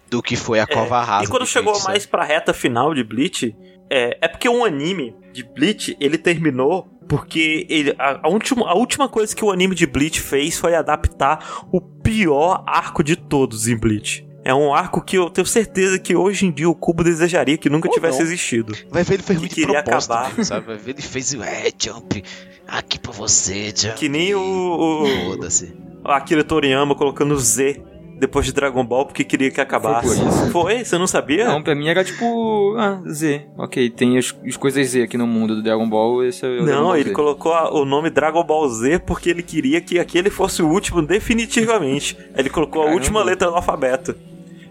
[0.08, 1.24] do que foi a cova rasa.
[1.24, 3.56] É, E quando do chegou Bleach, mais pra reta final de Bleach,
[3.88, 8.74] é, é porque o anime de Bleach, ele terminou porque ele, a, a última, a
[8.74, 13.66] última coisa que o anime de Bleach fez foi adaptar o pior arco de todos
[13.66, 14.24] em Bleach.
[14.43, 17.68] É um arco que eu tenho certeza que hoje em dia o Cubo desejaria que
[17.68, 18.24] nunca Ou tivesse não.
[18.26, 18.74] existido.
[18.91, 20.32] Vai ver, ele fez que muito queria acabar.
[20.45, 20.66] sabe?
[20.66, 22.24] Vai ver, ele fez o é, Jump,
[22.66, 23.97] aqui pra você, Jump.
[23.97, 25.74] Que nem o, o, Foda-se.
[26.05, 27.82] o Akira Toriyama colocando Z
[28.18, 30.09] depois de Dragon Ball porque queria que acabasse.
[30.09, 30.51] Foi por isso?
[30.53, 30.84] Foi?
[30.86, 31.47] Você não sabia?
[31.47, 32.74] Não, pra mim era tipo.
[32.78, 33.47] Ah, Z.
[33.59, 36.24] Ok, tem as, as coisas Z aqui no mundo do Dragon Ball.
[36.24, 37.14] Esse é o Dragon Não, Ball ele Z.
[37.14, 41.03] colocou a- o nome Dragon Ball Z porque ele queria que aquele fosse o último
[41.03, 42.16] definitivamente.
[42.36, 43.01] Ele colocou a Caramba.
[43.03, 44.14] última letra do alfabeto.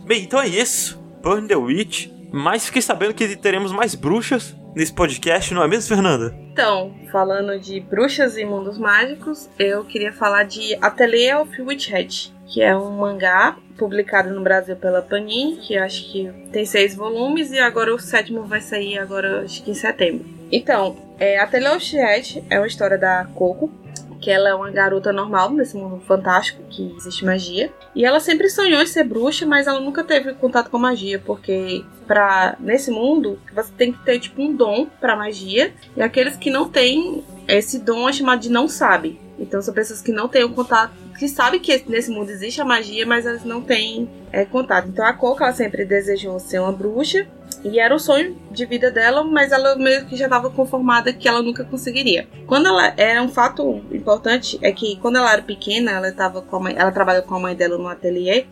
[0.10, 0.99] Bem, então é isso.
[1.22, 2.07] Burn the Witch.
[2.32, 6.36] Mas fiquei sabendo que teremos mais bruxas nesse podcast, não é mesmo, Fernanda?
[6.51, 12.34] Então, falando de bruxas e mundos mágicos, eu queria falar de Atelier of Witch Hat,
[12.47, 17.51] que é um mangá publicado no Brasil pela Panini, que acho que tem seis volumes
[17.51, 20.26] e agora o sétimo vai sair agora acho que em setembro.
[20.51, 23.72] Então, é, Atelier of Witch Hat é uma história da Coco,
[24.20, 27.72] que ela é uma garota normal nesse mundo fantástico que existe magia.
[27.96, 31.84] E ela sempre sonhou em ser bruxa, mas ela nunca teve contato com magia, porque
[32.06, 36.50] para nesse mundo você tem que ter tipo um dom para magia, e aqueles que
[36.50, 39.20] não têm esse dom é chamado de não sabe.
[39.40, 42.66] Então são pessoas que não têm o contato, que sabem que nesse mundo existe a
[42.66, 44.88] magia, mas elas não têm é, contato.
[44.90, 47.26] Então a Coco ela sempre desejou ser uma bruxa,
[47.64, 51.28] e era o sonho de vida dela, mas ela meio que já estava conformada que
[51.28, 52.28] ela nunca conseguiria.
[52.47, 56.60] Quando ela era um fato importante é que quando ela era pequena, ela tava com
[56.60, 58.45] mãe, ela trabalhou com a mãe dela no ateliê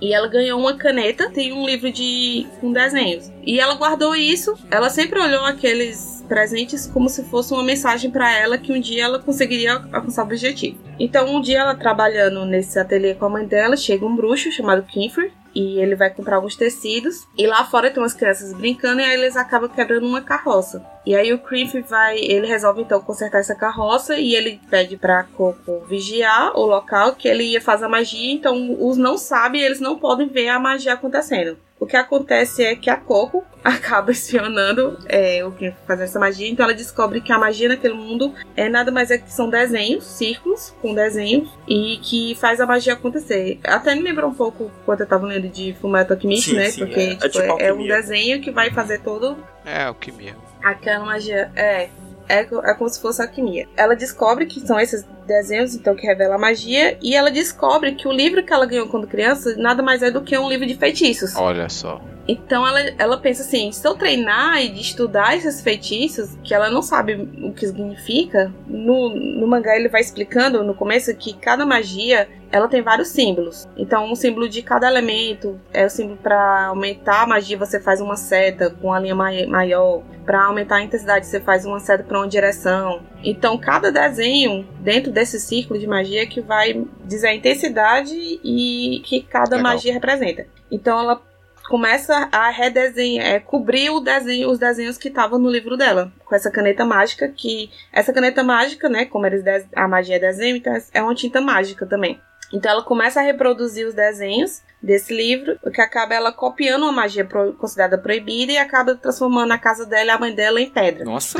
[0.00, 3.32] e ela ganhou uma caneta e um livro de com desenhos.
[3.42, 4.54] E ela guardou isso.
[4.70, 9.04] Ela sempre olhou aqueles presentes como se fosse uma mensagem para ela que um dia
[9.04, 10.78] ela conseguiria alcançar o objetivo.
[10.98, 14.82] Então, um dia ela trabalhando nesse ateliê com a mãe dela, chega um bruxo chamado
[14.82, 17.26] Kinfer e ele vai comprar alguns tecidos.
[17.36, 20.84] E lá fora tem umas crianças brincando e aí eles acabam quebrando uma carroça.
[21.06, 25.24] E aí o Criff vai, ele resolve então consertar essa carroça e ele pede pra
[25.24, 29.80] Coco vigiar o local que ele ia fazer a magia, então os não sabem, eles
[29.80, 31.58] não podem ver a magia acontecendo.
[31.78, 36.48] O que acontece é que a Coco acaba espionando é, o Criff fazendo essa magia,
[36.48, 40.04] então ela descobre que a magia naquele mundo é nada mais é que são desenhos,
[40.04, 43.58] círculos com desenhos e que faz a magia acontecer.
[43.62, 46.70] Até me lembrou um pouco quando eu tava lendo de Fullmetal Alchemist, Sim, né?
[46.70, 47.96] sim, Porque é- é tipo, tipo é, é um alquimia.
[47.96, 50.34] desenho que vai fazer todo É, alquimia.
[50.62, 51.50] Aquela magia.
[51.54, 51.88] É.
[52.26, 53.68] É, é como se fosse alquimia.
[53.76, 56.96] Ela descobre que são esses desenhos, então, que revela a magia.
[57.02, 60.22] E ela descobre que o livro que ela ganhou quando criança nada mais é do
[60.22, 61.36] que um livro de feitiços.
[61.36, 62.00] Olha só.
[62.26, 66.82] Então ela, ela pensa assim: se eu treinar e estudar esses feitiços, que ela não
[66.82, 72.28] sabe o que significa, no, no mangá ele vai explicando no começo que cada magia
[72.50, 73.66] ela tem vários símbolos.
[73.76, 78.00] Então, um símbolo de cada elemento é o símbolo para aumentar a magia, você faz
[78.00, 80.02] uma seta com a linha maior.
[80.24, 83.02] Para aumentar a intensidade, você faz uma seta para uma direção.
[83.24, 89.20] Então, cada desenho dentro desse círculo de magia que vai dizer a intensidade e que
[89.22, 89.72] cada Legal.
[89.72, 90.46] magia representa.
[90.70, 91.20] Então, ela
[91.68, 96.34] começa a redesenhar, é, cobrir o desenho, os desenhos que estavam no livro dela, com
[96.34, 99.42] essa caneta mágica, que essa caneta mágica, né, como eles
[99.74, 102.20] a magia é desenho, então é uma tinta mágica também.
[102.52, 106.92] Então ela começa a reproduzir os desenhos desse livro, o que acaba ela copiando uma
[106.92, 110.70] magia pro, considerada proibida e acaba transformando a casa dela e a mãe dela em
[110.70, 111.04] pedra.
[111.04, 111.38] Nossa!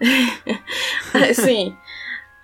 [1.34, 1.76] Sim.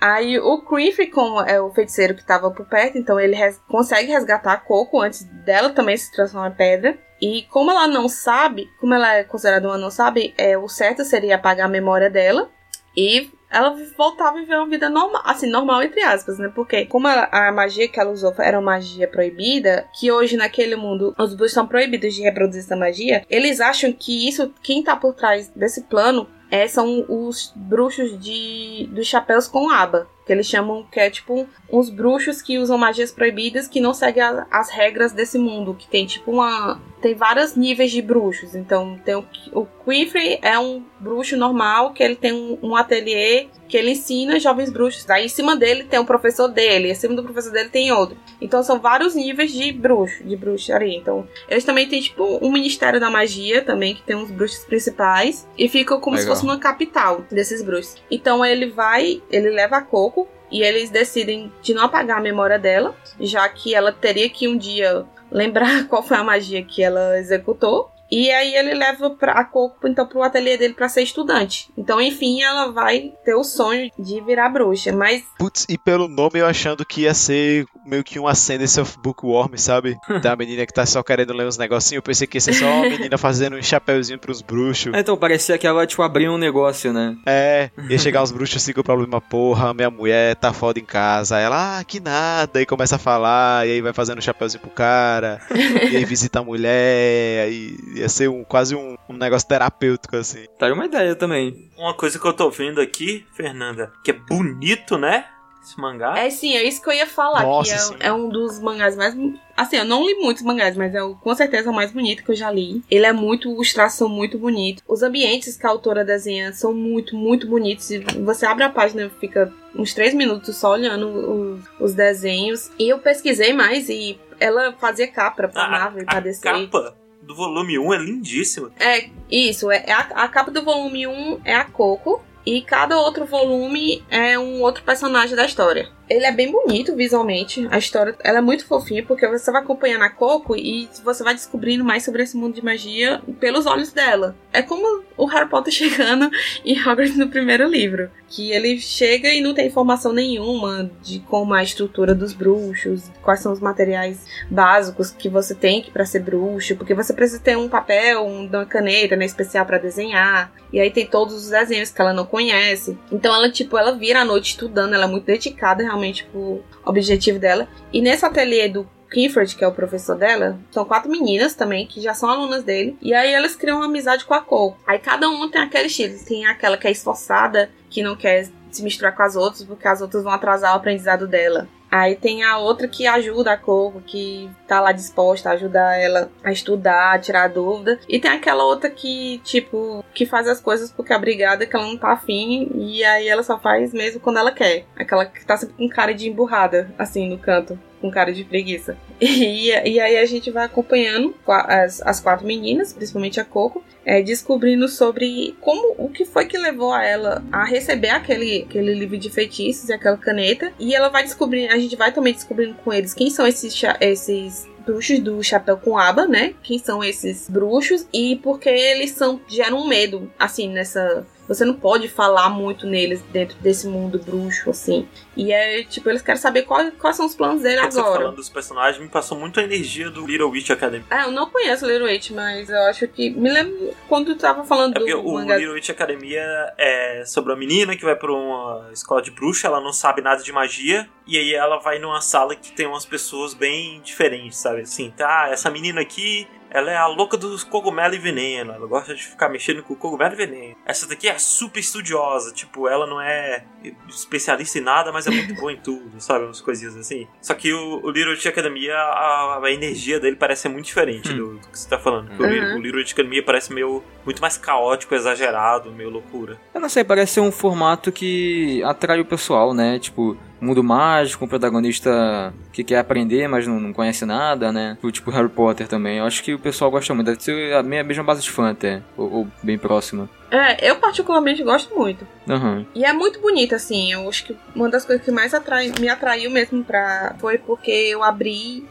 [0.01, 4.11] Aí o Creepy, como é o feiticeiro que estava por perto, então ele res consegue
[4.11, 6.99] resgatar a Coco antes dela também se transformar em pedra.
[7.21, 11.05] E como ela não sabe, como ela é considerada uma não sabe, é, o certo
[11.05, 12.51] seria apagar a memória dela
[12.97, 16.51] e ela voltava a viver uma vida normal, assim, normal entre aspas, né?
[16.55, 21.15] Porque como a magia que ela usou era uma magia proibida, que hoje naquele mundo
[21.19, 25.15] os bruxos são proibidos de reproduzir essa magia, eles acham que isso, quem tá por
[25.15, 30.85] trás desse plano é, são os bruxos de dos chapéus com aba que eles chamam
[30.85, 35.11] que é tipo uns bruxos que usam magias proibidas que não seguem a, as regras
[35.11, 38.55] desse mundo, que tem tipo uma tem vários níveis de bruxos.
[38.55, 43.49] Então tem o, o Quifrey é um bruxo normal que ele tem um, um ateliê
[43.69, 45.05] que ele ensina jovens bruxos.
[45.05, 48.17] Daí em cima dele tem um professor dele, em cima do professor dele tem outro.
[48.41, 50.97] Então são vários níveis de bruxo, de bruxaria.
[50.97, 55.49] Então eles também têm tipo um ministério da magia também que tem uns bruxos principais
[55.57, 56.35] e fica como Legal.
[56.35, 57.97] se fosse uma capital desses bruxos.
[58.11, 60.20] Então ele vai, ele leva a Coco
[60.51, 64.57] e eles decidem de não apagar a memória dela, já que ela teria que um
[64.57, 67.91] dia lembrar qual foi a magia que ela executou.
[68.11, 71.71] E aí ele leva pra, a Coco então pro ateliê dele para ser estudante.
[71.77, 76.41] Então, enfim, ela vai ter o sonho de virar bruxa, mas Putz, e pelo nome
[76.41, 79.97] eu achando que ia ser meio que um Ascendance of Bookworm, sabe?
[80.21, 81.97] Da menina que tá só querendo ler uns negocinhos.
[81.97, 84.93] Eu pensei que ia ser só uma menina fazendo um chapéuzinho pros bruxos.
[84.93, 87.17] É, então, parecia que ela, tipo, abria um negócio, né?
[87.25, 90.85] É, ia chegar os bruxos assim com o problema, porra, minha mulher tá foda em
[90.85, 91.37] casa.
[91.37, 92.61] Aí ela, ah, que nada.
[92.61, 95.41] E começa a falar, e aí vai fazendo um chapéuzinho pro cara.
[95.51, 97.47] e aí visita a mulher.
[97.47, 100.45] Aí ia ser um, quase um, um negócio terapêutico, assim.
[100.59, 101.71] Tá uma ideia também.
[101.77, 105.27] Uma coisa que eu tô vendo aqui, Fernanda, que é bonito, né?
[105.63, 106.19] esse mangá?
[106.19, 107.43] É sim, é isso que eu ia falar.
[107.43, 109.15] Nossa, que é, é, um dos mangás mais.
[109.57, 112.31] Assim, eu não li muitos mangás, mas é o, com certeza o mais bonito que
[112.31, 112.83] eu já li.
[112.91, 113.51] Ele é muito.
[113.51, 114.83] Ilustração muito bonito.
[114.89, 117.91] Os ambientes que a autora desenha são muito, muito bonitos.
[117.91, 122.71] E você abre a página e fica uns três minutos só olhando os, os desenhos.
[122.79, 126.41] E eu pesquisei mais e ela fazia capa pra ah, Marvel e pra DC.
[126.41, 127.00] Capa?
[127.31, 128.73] Do volume 1 é lindíssima.
[128.79, 129.71] É, isso.
[129.71, 132.23] É, a, a capa do volume 1 é a Coco.
[132.45, 135.91] E cada outro volume é um outro personagem da história.
[136.09, 137.69] Ele é bem bonito visualmente.
[137.71, 141.35] A história ela é muito fofinha porque você vai acompanhando a Coco e você vai
[141.35, 144.35] descobrindo mais sobre esse mundo de magia pelos olhos dela.
[144.53, 146.31] É como o Harry Potter chegando
[146.65, 151.55] em Hogwarts no primeiro livro, que ele chega e não tem informação nenhuma de como
[151.55, 156.21] é a estrutura dos bruxos, quais são os materiais básicos que você tem para ser
[156.21, 160.53] bruxo, porque você precisa ter um papel, uma caneta, né, especial para desenhar.
[160.73, 162.97] E aí tem todos os desenhos que ela não conhece.
[163.13, 167.39] Então ela tipo, ela vira a noite estudando, ela é muito dedicada realmente pro objetivo
[167.39, 167.69] dela.
[167.93, 172.01] E nesse ateliê do Clifford, que é o professor dela, são quatro meninas também, que
[172.01, 172.97] já são alunas dele.
[173.03, 174.77] E aí elas criam uma amizade com a Cole.
[174.87, 176.15] Aí cada uma tem aquele estilo.
[176.25, 180.01] Tem aquela que é esforçada, que não quer se misturar com as outras, porque as
[180.01, 181.69] outras vão atrasar o aprendizado dela.
[181.91, 186.31] Aí tem a outra que ajuda a Coco, que tá lá disposta a ajudar ela
[186.45, 187.99] a estudar, a tirar dúvida.
[188.09, 191.87] E tem aquela outra que, tipo, que faz as coisas porque é obrigada, que ela
[191.87, 194.85] não tá afim, e aí ela só faz mesmo quando ela quer.
[194.97, 198.97] Aquela que tá sempre com cara de emburrada, assim, no canto com cara de preguiça.
[199.41, 204.23] E, e aí a gente vai acompanhando as, as quatro meninas, principalmente a Coco, é,
[204.23, 209.19] descobrindo sobre como o que foi que levou a ela a receber aquele, aquele livro
[209.19, 210.73] de feitiços e aquela caneta.
[210.79, 214.69] E ela vai descobrindo, a gente vai também descobrindo com eles quem são esses, esses
[214.85, 216.55] bruxos do chapéu com aba, né?
[216.63, 221.75] Quem são esses bruxos e porque eles são geram um medo assim nessa você não
[221.75, 225.09] pode falar muito neles dentro desse mundo bruxo, assim.
[225.37, 227.91] E é, tipo, eles querem saber qual, quais são os planos dele agora.
[227.91, 231.05] Você falando dos personagens, me passou muito a energia do Little Witch Academy.
[231.11, 233.31] É, eu não conheço Little Witch, mas eu acho que.
[233.31, 235.21] Me lembro quando tu tava falando é do.
[235.21, 235.57] O mangá...
[235.57, 236.43] Little Witch Academia
[236.79, 240.43] é sobre uma menina que vai pra uma escola de bruxa, ela não sabe nada
[240.43, 244.83] de magia, e aí ela vai numa sala que tem umas pessoas bem diferentes, sabe?
[244.83, 248.73] Assim, tá, essa menina aqui ela é a louca dos cogumelo e veneno.
[248.73, 250.77] Ela gosta de ficar mexendo com cogumelo e veneno.
[250.87, 252.53] Essa daqui é super estudiosa.
[252.53, 253.65] Tipo, ela não é
[254.09, 256.45] especialista em nada, mas é muito boa em tudo, sabe?
[256.45, 257.27] Umas coisinhas assim.
[257.41, 261.33] Só que o, o Little Witch Academia, a, a, energia dele parece ser muito diferente
[261.33, 261.37] hum.
[261.37, 262.31] do, do, que você tá falando.
[262.31, 262.75] Uhum.
[262.75, 266.61] O, o Little Witch Academia parece meio muito mais caótico, exagerado, meio loucura.
[266.73, 269.99] Eu não sei, parece ser um formato que atrai o pessoal, né?
[269.99, 274.99] Tipo, mundo mágico, um protagonista que quer aprender, mas não, não conhece nada, né?
[275.11, 276.19] Tipo Harry Potter também.
[276.19, 277.27] Eu acho que o pessoal gosta muito.
[277.27, 280.29] Deve ser a mesma base de fã até, ou, ou bem próxima.
[280.51, 282.27] É, eu particularmente gosto muito.
[282.49, 282.85] Uhum.
[282.95, 284.13] E é muito bonito, assim.
[284.13, 287.35] Eu acho que uma das coisas que mais atrai, me atraiu mesmo pra.
[287.39, 288.85] Foi porque eu abri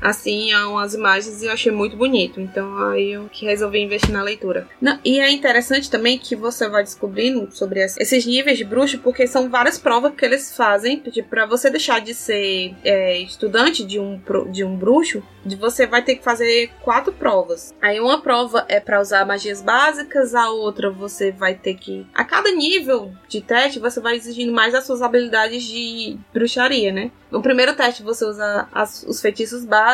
[0.00, 2.40] assim, umas imagens e eu achei muito bonito.
[2.40, 4.68] Então aí eu resolvi investir na leitura.
[4.80, 9.26] Não, e é interessante também que você vai descobrindo sobre esses níveis de bruxo, porque
[9.26, 14.20] são várias provas que eles fazem para você deixar de ser é, estudante de um,
[14.50, 15.22] de um bruxo.
[15.58, 17.74] Você vai ter que fazer quatro provas.
[17.80, 22.06] Aí uma prova é para usar magias básicas, a outra você vai ter que.
[22.14, 27.10] A cada nível de teste, você vai exigindo mais das suas habilidades de bruxaria, né?
[27.30, 29.87] No primeiro teste você usa as, os feitiços básicos.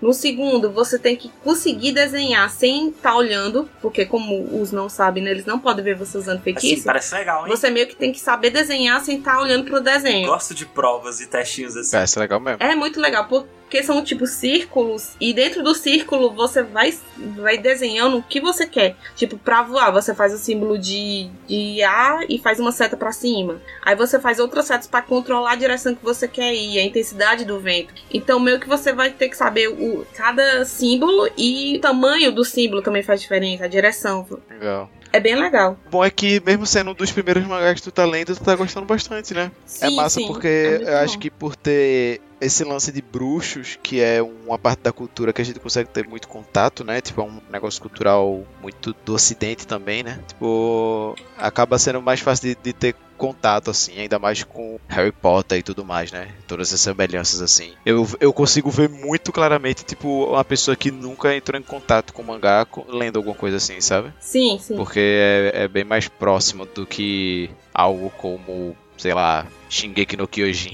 [0.00, 4.88] No segundo, você tem que conseguir desenhar sem estar tá olhando, porque como os não
[4.88, 6.74] sabem, né, eles não podem ver você usando feitiço.
[6.74, 7.50] Assim, parece legal, hein?
[7.50, 10.28] Você meio que tem que saber desenhar sem estar tá olhando pro desenho.
[10.28, 11.92] Gosto de provas e testinhos assim.
[11.92, 12.62] Parece legal mesmo.
[12.62, 17.56] É muito legal, porque porque são tipo círculos e dentro do círculo você vai, vai
[17.56, 18.96] desenhando o que você quer.
[19.16, 23.12] Tipo, pra voar, você faz o símbolo de, de A e faz uma seta para
[23.12, 23.62] cima.
[23.80, 27.46] Aí você faz outras setas para controlar a direção que você quer ir, a intensidade
[27.46, 27.94] do vento.
[28.12, 32.44] Então, meio que você vai ter que saber o, cada símbolo e o tamanho do
[32.44, 34.28] símbolo também faz diferença, a direção.
[34.50, 34.90] Legal.
[35.12, 35.76] É bem legal.
[35.90, 38.56] Bom é que, mesmo sendo um dos primeiros mangás que tu tá lendo, tu tá
[38.56, 39.52] gostando bastante, né?
[39.66, 40.26] Sim, é massa sim.
[40.26, 44.80] porque é eu acho que por ter esse lance de bruxos, que é uma parte
[44.80, 47.00] da cultura que a gente consegue ter muito contato, né?
[47.00, 50.18] Tipo, é um negócio cultural muito do ocidente também, né?
[50.26, 55.58] Tipo, acaba sendo mais fácil de, de ter contato, assim, ainda mais com Harry Potter
[55.58, 56.26] e tudo mais, né?
[56.48, 57.72] Todas essas semelhanças, assim.
[57.86, 62.20] Eu, eu consigo ver muito claramente, tipo, uma pessoa que nunca entrou em contato com
[62.24, 64.12] mangá lendo alguma coisa assim, sabe?
[64.18, 64.74] Sim, sim.
[64.74, 70.72] Porque é, é bem mais próximo do que algo como, sei lá, Shingeki no Kyojin.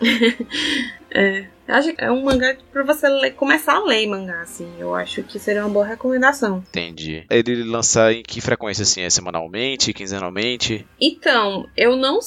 [1.14, 1.46] é.
[1.66, 4.70] Eu acho que é um mangá pra você ler, começar a ler mangá, assim.
[4.78, 6.58] Eu acho que seria uma boa recomendação.
[6.68, 7.24] Entendi.
[7.30, 9.00] Ele lança em que frequência, assim?
[9.00, 10.86] É semanalmente, quinzenalmente?
[11.00, 12.18] Então, eu não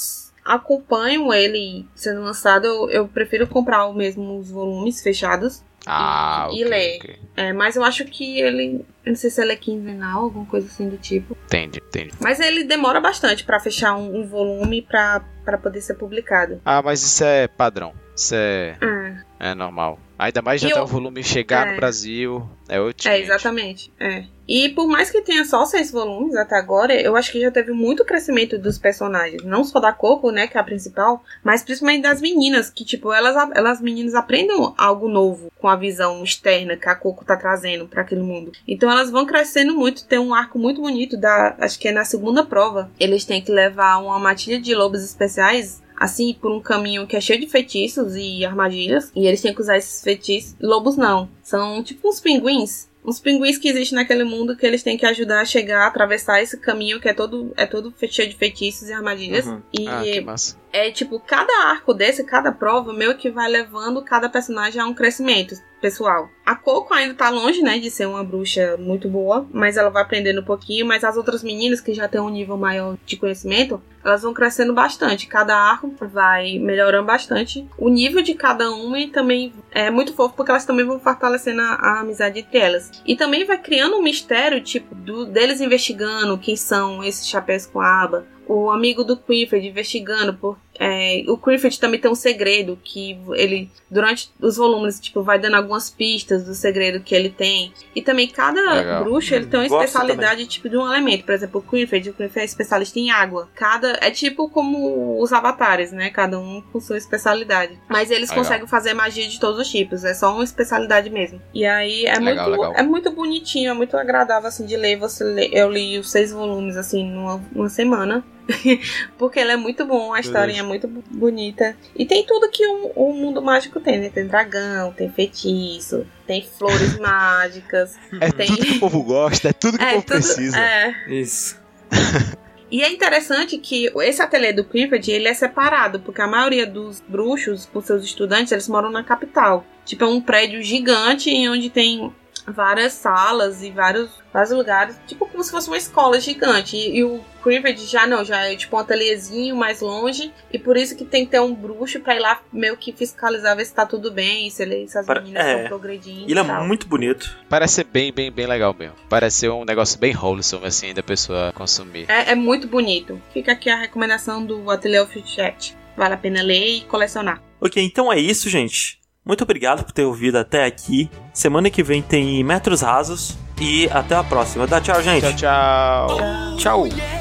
[0.44, 2.66] acompanho ele sendo lançado.
[2.66, 5.62] Eu, eu prefiro comprar mesmo os volumes fechados.
[5.90, 6.98] Ah, e, okay, ler.
[6.98, 7.20] Okay.
[7.38, 8.86] É, mas eu acho que ele.
[9.06, 11.38] Eu não sei se ele é quinzenal, alguma coisa assim do tipo.
[11.46, 12.12] Entendi, entendi.
[12.20, 15.22] Mas ele demora bastante para fechar um, um volume para
[15.62, 16.60] poder ser publicado.
[16.66, 17.94] Ah, mas isso é padrão.
[18.18, 18.76] Isso é.
[18.82, 19.24] Ah.
[19.39, 19.99] É normal.
[20.18, 21.72] Ainda mais já até o volume chegar é.
[21.72, 22.49] no Brasil.
[22.68, 23.07] É outro.
[23.07, 23.93] É, exatamente.
[23.99, 24.26] É.
[24.47, 27.72] E por mais que tenha só seis volumes até agora, eu acho que já teve
[27.72, 29.43] muito crescimento dos personagens.
[29.43, 33.13] Não só da Coco, né, que é a principal, mas principalmente das meninas, que, tipo,
[33.13, 37.88] elas, elas meninas aprendem algo novo com a visão externa que a Coco tá trazendo
[37.88, 38.51] para aquele mundo.
[38.68, 41.55] Então elas vão crescendo muito, tem um arco muito bonito da.
[41.59, 42.89] Acho que é na segunda prova.
[42.99, 47.22] Eles têm que levar uma matilha de lobos especiais assim, por um caminho que é
[47.22, 49.12] cheio de feitiços e armadilhas.
[49.16, 50.56] E eles têm que usar esses feitiços.
[50.62, 51.30] Lobos não.
[51.41, 52.88] São tipo uns pinguins.
[53.04, 56.41] Uns pinguins que existem naquele mundo que eles têm que ajudar a chegar, a atravessar
[56.41, 59.45] esse caminho que é todo, é todo cheio de feitiços e armadilhas.
[59.45, 59.62] Uhum.
[59.80, 60.58] E Ah, que massa.
[60.74, 64.93] é tipo, cada arco desse, cada prova, meio que vai levando cada personagem a um
[64.93, 66.30] crescimento pessoal.
[66.45, 70.01] A Coco ainda tá longe, né, de ser uma bruxa muito boa, mas ela vai
[70.01, 73.82] aprendendo um pouquinho, mas as outras meninas que já têm um nível maior de conhecimento,
[74.03, 75.28] elas vão crescendo bastante.
[75.28, 80.36] Cada arco vai melhorando bastante o nível de cada uma e também é muito fofo
[80.36, 82.91] porque elas também vão fortalecendo a, a amizade entre elas.
[83.05, 87.82] E também vai criando um mistério, tipo, do, deles investigando quem são esses chapéus com
[87.82, 88.25] aba.
[88.48, 93.70] O amigo do Clifford investigando por é, o Clifford também tem um segredo que ele,
[93.89, 97.74] durante os volumes, tipo, vai dando algumas pistas do segredo que ele tem.
[97.95, 99.04] E também cada Legal.
[99.04, 101.24] bruxo, ele tem uma Gosto especialidade, tipo, de um elemento.
[101.24, 103.50] Por exemplo, o Clifford, o Clifford é especialista em água.
[103.56, 106.10] Cada, é tipo como os avatares, né?
[106.10, 107.80] Cada um com sua especialidade.
[107.89, 108.43] Mas eles Legal.
[108.43, 110.04] conseguem fazer magia de todos os tipos.
[110.04, 111.41] É só uma especialidade mesmo.
[111.54, 112.74] E aí é Legal, muito, legal.
[112.76, 114.98] é muito bonitinho, é muito agradável, assim, de ler.
[114.98, 118.24] Você lê, eu li os seis volumes, assim, numa, numa semana.
[119.18, 121.76] Porque ele é muito bom, a historinha é muito bonita.
[121.95, 124.10] E tem tudo que um, um mundo mágico tem, né?
[124.10, 127.95] Tem dragão, tem feitiço, tem flores mágicas.
[128.22, 128.48] É tem...
[128.48, 130.60] tudo que o povo gosta, é tudo que o É, povo tudo- precisa.
[130.60, 130.93] é.
[131.10, 131.60] Isso.
[132.70, 137.00] E é interessante que esse ateliê do Clifford, ele é separado, porque a maioria dos
[137.00, 139.66] bruxos, com seus estudantes, eles moram na capital.
[139.86, 142.14] Tipo, é um prédio gigante em onde tem
[142.48, 146.76] várias salas e vários, vários lugares, tipo como se fosse uma escola gigante.
[146.78, 150.78] E, e o Cribbage já não, já é tipo um ateliêzinho mais longe, e por
[150.78, 153.74] isso que tem que ter um bruxo pra ir lá meio que fiscalizar, ver se
[153.74, 155.54] tá tudo bem, se, ele, se as Para- meninas é.
[155.56, 156.30] estão progredindo.
[156.30, 156.66] Ele é e tal.
[156.66, 157.38] muito bonito.
[157.50, 158.95] Parece ser bem, bem, bem legal mesmo.
[159.10, 162.06] Parece ser um negócio bem wholesome, assim, da pessoa consumir.
[162.10, 163.22] É, é muito bonito.
[163.34, 165.76] Fica aqui a recomendação do Ateliê Chat.
[165.95, 167.41] Vale a pena ler e colecionar.
[167.60, 168.97] Ok, então é isso, gente.
[169.28, 171.09] Muito obrigado por ter ouvido até aqui.
[171.34, 173.38] Semana que vem tem Metros Rasos.
[173.59, 174.67] E até a próxima.
[174.67, 175.21] Dá tchau, gente.
[175.21, 176.57] Tchau, tchau.
[176.57, 177.16] Tchau!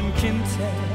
[0.00, 0.87] One can tell.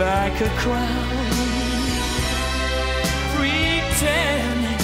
[0.00, 1.28] Like a crown,
[3.36, 4.78] pretending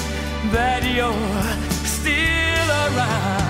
[0.53, 1.57] that you're
[1.87, 3.46] still around.